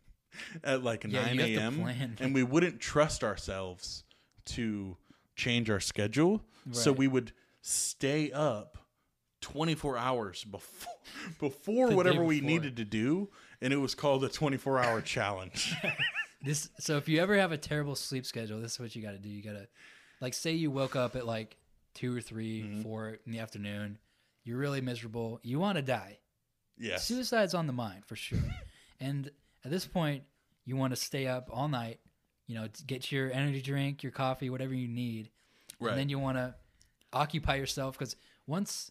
[0.64, 2.16] at like Yeah, 9 you have to a.m.
[2.20, 4.04] And we wouldn't trust ourselves
[4.46, 4.96] to
[5.36, 6.42] change our schedule.
[6.70, 8.78] So we would stay up
[9.40, 10.92] 24 hours before
[11.40, 13.28] before The whatever we needed to do.
[13.60, 15.74] And it was called a 24 hour challenge.
[16.44, 19.12] This, so if you ever have a terrible sleep schedule, this is what you got
[19.12, 19.28] to do.
[19.28, 19.68] You got to,
[20.20, 21.56] like, say you woke up at like
[21.94, 22.82] two or 3 Mm-hmm.
[22.82, 23.98] four in the afternoon.
[24.44, 25.40] You're really miserable.
[25.42, 26.18] You want to die.
[26.78, 27.06] yes.
[27.06, 28.38] Suicide's on the mind for sure.
[29.00, 29.30] and
[29.64, 30.24] at this point,
[30.64, 32.00] you want to stay up all night.
[32.46, 35.30] You know, get your energy drink, your coffee, whatever you need.
[35.80, 35.90] Right.
[35.90, 36.54] And then you want to
[37.12, 38.16] occupy yourself because
[38.46, 38.90] once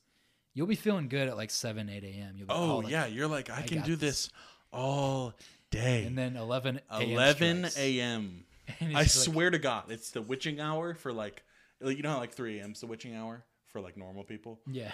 [0.53, 2.35] you'll be feeling good at like 7, 8 a.m.
[2.37, 3.05] You'll be oh, oh, like, yeah.
[3.05, 4.27] You're like, I, can do this.
[4.27, 4.29] this
[4.71, 5.33] all
[5.69, 6.05] day.
[6.05, 7.01] And then 11 a.m.
[7.01, 8.45] 11 a.m.
[8.81, 11.43] I like- swear to God, it's the witching hour for like,
[11.81, 12.71] like you know how like 3 a.m.
[12.71, 14.59] is the witching hour for like normal people.
[14.69, 14.91] Yeah.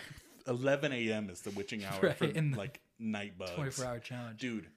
[0.47, 1.29] 11 a.m.
[1.29, 3.51] is the witching hour Right, for in like night bugs.
[3.55, 4.39] 24 hour challenge.
[4.39, 4.67] Dude,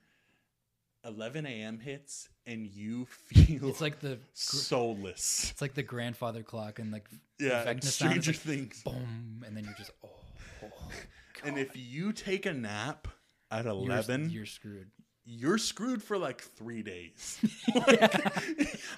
[1.05, 1.79] 11 a.m.
[1.79, 5.49] hits and you feel It's like the soulless.
[5.51, 7.07] it's like the grandfather clock and like
[7.39, 8.83] Yeah, and Vecna sound is Stranger like Things.
[8.83, 10.09] boom, and then you're just oh,
[10.63, 10.67] oh
[11.43, 13.07] And if you take a nap
[13.49, 14.91] at you're, 11, you're screwed.
[15.33, 17.39] You're screwed for like three days.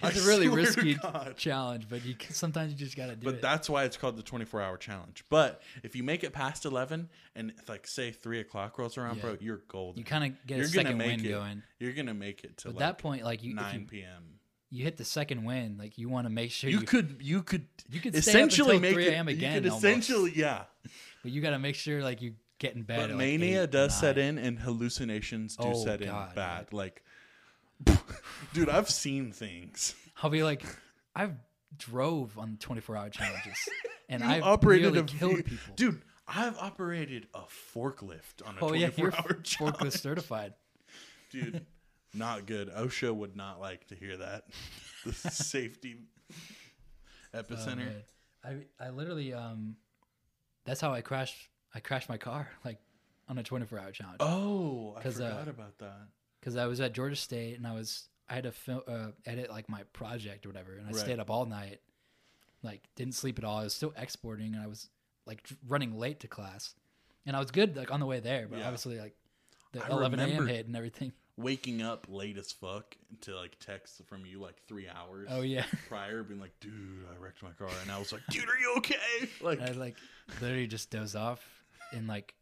[0.06, 0.98] It's a really risky
[1.38, 3.42] challenge, but you sometimes you just gotta do But it.
[3.42, 5.24] But that's why it's called the 24 hour challenge.
[5.30, 9.22] But if you make it past 11 and like say three o'clock rolls around, Yeah.
[9.22, 10.00] bro, you're golden.
[10.00, 11.30] you kind of get you're a gonna second make win it.
[11.30, 11.64] going.
[11.80, 14.40] You're gonna make it to At like that point, like you, 9 you p.m.
[14.70, 17.44] you hit the second win, like you want to make sure You, you, could you
[17.44, 19.14] could You could essentially make 3 it.
[19.14, 19.30] a.m.
[19.30, 19.86] you again, could almost.
[19.86, 20.64] essentially yeah.
[21.22, 22.34] but you got to make sure like you
[22.64, 22.98] get in bed.
[23.00, 26.74] But like, mania eight, does set in, and hallucinations do Oh, set in God, bad.
[26.74, 27.04] Like,
[28.54, 29.96] dude, I've seen things.
[30.22, 30.64] I'll be like,
[31.16, 31.36] I've
[31.78, 33.58] drove on 24 hour challenges,
[34.10, 35.76] and I've operated a killed people.
[35.76, 36.02] dude.
[36.26, 37.42] I've operated a
[37.76, 39.76] forklift on a oh yeah, 24 you're hour challenge.
[39.78, 40.54] forklift certified.
[41.32, 41.66] dude
[42.14, 44.46] not good osha would not like to hear that
[45.06, 45.98] the safety
[47.34, 48.04] Oh, epicenter man.
[48.44, 49.76] I I literally um,
[50.66, 51.50] that's how I crashed.
[51.76, 52.78] I crashed my car like
[53.30, 56.08] on a 24 hour challenge oh i uh, forgot about that
[56.40, 59.50] because I was at Georgia State and I was I had to film, uh, edit
[59.50, 60.98] like my project or whatever, and I Right.
[60.98, 61.80] stayed up all night,
[62.64, 63.60] like didn't sleep at all.
[63.60, 64.90] I was still exporting, and I was
[65.26, 66.74] like running late to class,
[67.26, 68.66] and I was good like on the way there, but Yeah.
[68.66, 69.16] obviously like
[69.74, 70.48] the I 11 a.m.
[70.48, 71.12] hit and everything.
[71.38, 75.66] waking up late as fuck to like text from you like three hours Oh yeah,
[75.90, 78.76] prior being like dude i wrecked my car and i was like dude are you
[78.78, 78.96] okay
[79.42, 79.96] like I like
[80.42, 81.63] literally just doze off
[81.94, 82.34] and like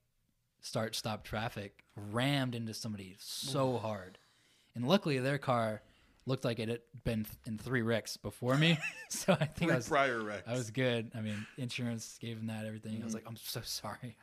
[0.61, 4.17] start stop traffic, rammed into somebody so hard,
[4.75, 5.81] and luckily their car
[6.25, 8.77] looked like it had been in three wrecks before me,
[9.09, 11.11] so I think I was prior wrecks I was good.
[11.15, 12.93] I mean, insurance gave him that everything.
[12.93, 13.03] Mm-hmm.
[13.03, 14.15] I was like, I'm so sorry.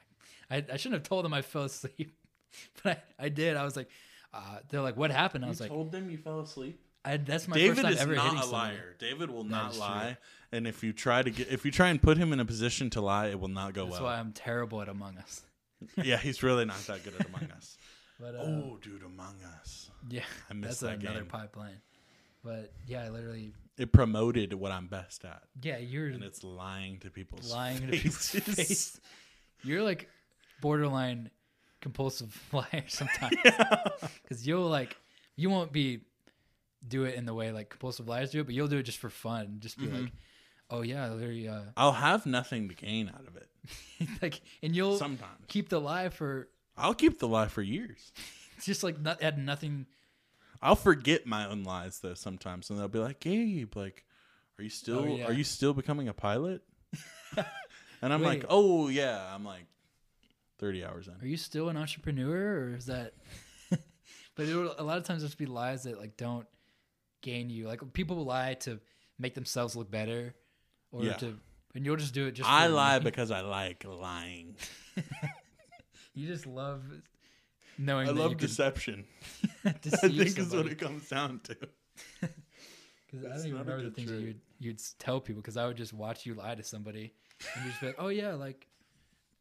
[0.50, 2.16] I, I shouldn't have told them I fell asleep,
[2.82, 3.56] but I, I did.
[3.56, 3.88] I was like,
[4.32, 5.44] uh, they're like, what happened?
[5.44, 8.00] I was like, told them you fell asleep I, that's my david first time is
[8.00, 8.52] ever not a somebody.
[8.52, 10.18] liar david will not lie
[10.52, 12.90] and if you try to get if you try and put him in a position
[12.90, 15.42] to lie it will not go That's well That's why I'm terrible at Among Us.
[15.96, 17.78] yeah he's really not that good at among us
[18.20, 21.28] But uh, oh dude among us yeah, I missed that's that another game.
[21.28, 21.80] pipeline.
[22.44, 26.98] But yeah, I literally, it promoted what i'm best at yeah, you're and it's lying
[27.00, 29.00] to people's lying to people's face.
[29.62, 30.08] You're like
[30.60, 31.30] borderline
[31.80, 33.36] compulsive liar sometimes
[34.22, 34.96] because you'll like
[35.36, 36.00] you won't be
[36.86, 38.98] do it in the way like compulsive liars do it, but you'll do it just
[38.98, 39.56] for fun.
[39.60, 40.02] Just be Mm-hmm.
[40.04, 40.12] like,
[40.70, 41.06] oh yeah,
[41.52, 43.48] uh, I'll have nothing to gain out of it.
[44.22, 48.12] like, and you'll Sometimes keep the lie for I'll keep the lie for years.
[48.62, 49.86] just like not had nothing.
[50.62, 54.04] I'll forget my own lies though sometimes, and they'll be like, "Gabe, like,
[54.58, 55.26] are you still Oh, yeah.
[55.26, 56.62] are you still becoming a pilot?"
[58.02, 59.66] and I'm like, oh yeah, I'm like
[60.58, 61.14] 30 hours in.
[61.22, 63.12] Are you still an entrepreneur, or is that?
[63.70, 66.46] but it will, a lot of times just be lies that like don't
[67.22, 67.66] gain you.
[67.66, 68.80] Like people will lie to
[69.18, 70.34] make themselves look better,
[70.92, 71.14] or Yeah.
[71.14, 71.38] to,
[71.74, 72.48] and you'll just do it just.
[72.48, 73.04] I lie money.
[73.10, 74.56] because I like lying.
[76.14, 76.82] you just love
[77.78, 78.08] knowing.
[78.08, 79.04] I love you deception.
[79.64, 81.56] I think is what it comes down to.
[83.10, 85.78] 'Cause I don't even remember the things that you'd, you'd tell people because I would
[85.78, 87.14] just watch you lie to somebody
[87.54, 88.66] and you'd just be like, oh yeah, like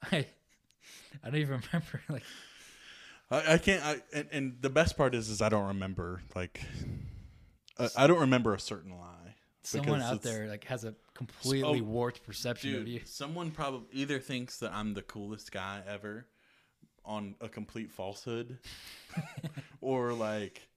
[0.10, 0.26] I,
[1.22, 2.24] I don't even remember like
[3.30, 3.84] I, I can't.
[3.84, 6.22] I, and, and the best part is, is I don't remember.
[6.34, 6.62] Like,
[7.80, 9.36] I, I don't remember a certain lie.
[9.64, 13.02] someone because out there like has a completely oh, warped perception of you.
[13.06, 16.28] Someone probably either thinks that I'm the coolest guy ever
[17.06, 18.58] on a complete falsehood,
[19.82, 20.68] or like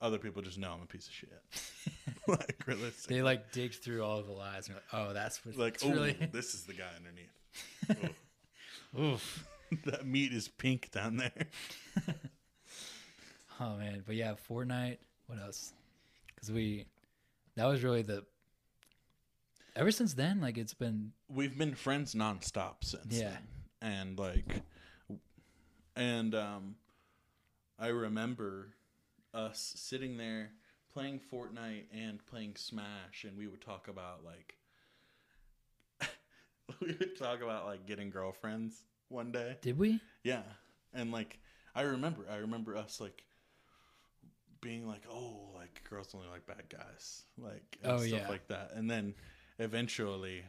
[0.00, 1.42] other people just know I'm a piece of shit.
[2.28, 3.08] like realistic.
[3.08, 6.16] They like dig through all the lies and like, oh, that's what like, oh, really.
[6.32, 8.14] this is the guy underneath.
[8.98, 9.46] Oof.
[9.84, 11.46] That meat is pink down there.
[13.60, 14.98] Oh man, but yeah, Fortnite.
[15.26, 15.72] What else?
[16.38, 16.86] Because we,
[17.56, 18.24] that was really the.
[19.74, 23.06] Ever since then, like it's been We've been friends nonstop since.
[23.10, 23.30] Yeah.
[23.80, 23.90] then.
[23.90, 24.62] And like,
[25.96, 26.76] and um,
[27.78, 28.70] I remember
[29.34, 30.50] us sitting there
[30.92, 34.54] playing Fortnite and playing Smash, and we would talk about like,
[36.80, 39.56] we would talk about like getting girlfriends one day.
[39.60, 40.00] did we?
[40.22, 40.42] Yeah.
[40.94, 41.38] And like
[41.74, 43.22] I remember I remember us like
[44.60, 47.22] being like, Oh, like girls only like bad guys.
[47.36, 48.28] Like and Oh, stuff yeah.
[48.28, 48.72] like that.
[48.74, 49.14] And then
[49.58, 50.42] eventually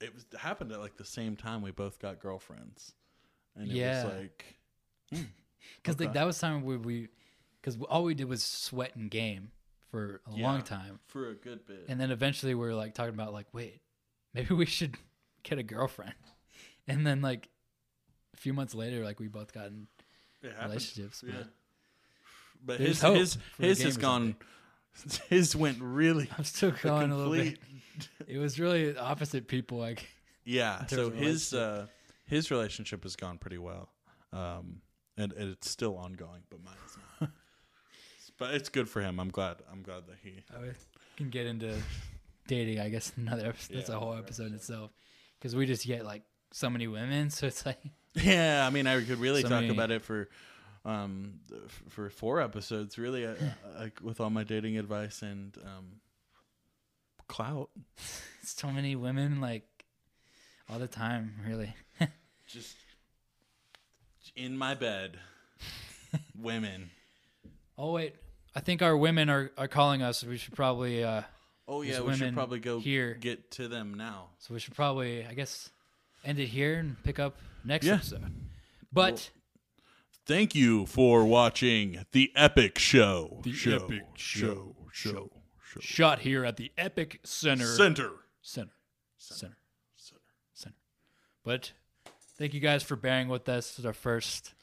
[0.00, 2.92] it was happened at like the same time we both got girlfriends.
[3.54, 4.04] And it Yeah.
[4.04, 4.44] was like
[5.14, 5.22] hmm,
[5.76, 6.18] Because like Okay.
[6.18, 7.08] that was time where we,
[7.60, 9.50] because all we did was sweat and game
[9.90, 11.84] for a long time, for a good bit.
[11.88, 13.80] and then eventually we were like talking about like, wait,
[14.34, 14.96] maybe we should
[15.42, 16.14] get a girlfriend,
[16.88, 17.48] and then like
[18.34, 19.86] a few months later, like we both got in
[20.62, 21.34] relationships, Yeah.
[21.38, 21.48] but
[22.64, 24.36] But There's his his his has gone
[25.28, 27.58] his went really I'm still going a little bit.
[28.28, 29.78] It was really opposite people.
[29.78, 30.06] Like,
[30.44, 30.84] Yeah.
[30.86, 31.86] So his uh,
[32.26, 33.88] his relationship has gone pretty well,
[34.34, 34.82] um,
[35.16, 37.30] and, and it's still ongoing, but mine is not.
[38.38, 39.18] but it's good for him.
[39.18, 39.56] I'm glad.
[39.72, 40.42] I'm glad that he.
[40.54, 40.72] I
[41.16, 41.74] can get into
[42.48, 42.80] dating.
[42.80, 43.76] I guess another episode.
[43.78, 44.90] That's Yeah, a whole episode itself.
[45.38, 47.78] Because we just get like so many women, so it's like
[48.14, 50.28] Yeah, I mean, I could really So talk many- about it for,
[50.86, 52.96] um, f- for four episodes.
[52.96, 53.34] Really, uh,
[53.78, 56.00] like with all my dating advice and um,
[57.28, 57.68] clout.
[58.42, 59.64] so many women, like
[60.70, 61.34] all the time.
[61.46, 61.74] Really.
[62.46, 62.76] Just
[64.34, 65.18] in my bed,
[66.38, 66.90] women.
[67.78, 68.14] Oh wait,
[68.54, 70.24] I think our women are, are calling us.
[70.24, 71.22] We should probably uh
[71.68, 73.14] Oh yeah, we should probably go here.
[73.20, 74.28] get to them now.
[74.38, 75.68] so we should probably I guess
[76.24, 77.94] end it here and pick up next Yeah.
[77.94, 78.22] episode.
[78.92, 79.28] But
[80.26, 83.40] Thank you for watching the Epic Show.
[83.44, 85.30] The show, Epic show, show,
[85.62, 85.80] show.
[85.80, 87.64] shot here at the Epic Center.
[87.66, 88.10] Center.
[88.42, 88.72] Center.
[89.18, 89.56] Center.
[89.96, 90.20] Center.
[90.52, 90.74] Center.
[91.44, 91.72] But
[92.38, 93.68] thank you guys for bearing with us.
[93.70, 94.54] This is our first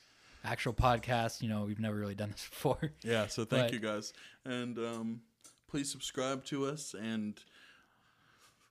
[0.43, 1.41] actual podcast.
[1.41, 2.91] You know, we've never really done this before.
[3.01, 3.27] Yeah.
[3.27, 4.11] So thank But- you guys,
[4.43, 5.21] and um,
[5.69, 7.39] please subscribe to us and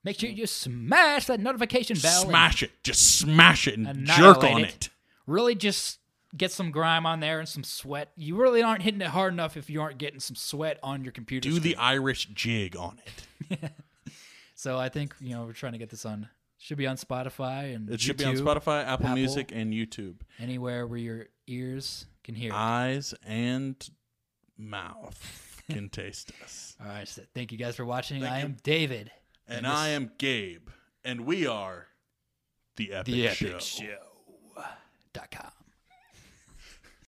[0.05, 2.22] Make sure you smash that notification bell.
[2.24, 2.72] smash it.
[2.82, 4.68] Just smash it and jerk on it.
[4.68, 4.88] it.
[5.28, 6.01] Really just
[6.37, 8.11] get some grime on there and some sweat.
[8.16, 11.12] You really aren't hitting it hard enough if you aren't getting some sweat on your
[11.12, 11.49] computer.
[11.49, 11.76] Do the.
[11.76, 12.99] Irish jig on
[13.51, 13.70] it.
[14.55, 17.74] So I think, you know, we're trying to get this on should be on Spotify
[17.74, 19.14] and It should be on Spotify, Apple, Apple.
[19.16, 20.20] Music, and YouTube.
[20.39, 22.53] Anywhere where your ears can hear.
[22.53, 22.55] it.
[22.55, 23.74] Eyes and
[24.57, 26.76] mouth can taste us.
[26.80, 28.20] All right, so thank you guys for watching.
[28.20, 28.45] Thank I you.
[28.45, 29.11] am David.
[29.49, 30.68] And this- I am Gabe,
[31.05, 31.89] and we are
[32.76, 33.47] the Epic, the Show.
[33.49, 34.62] Epic Show.
[35.12, 35.51] Dot com.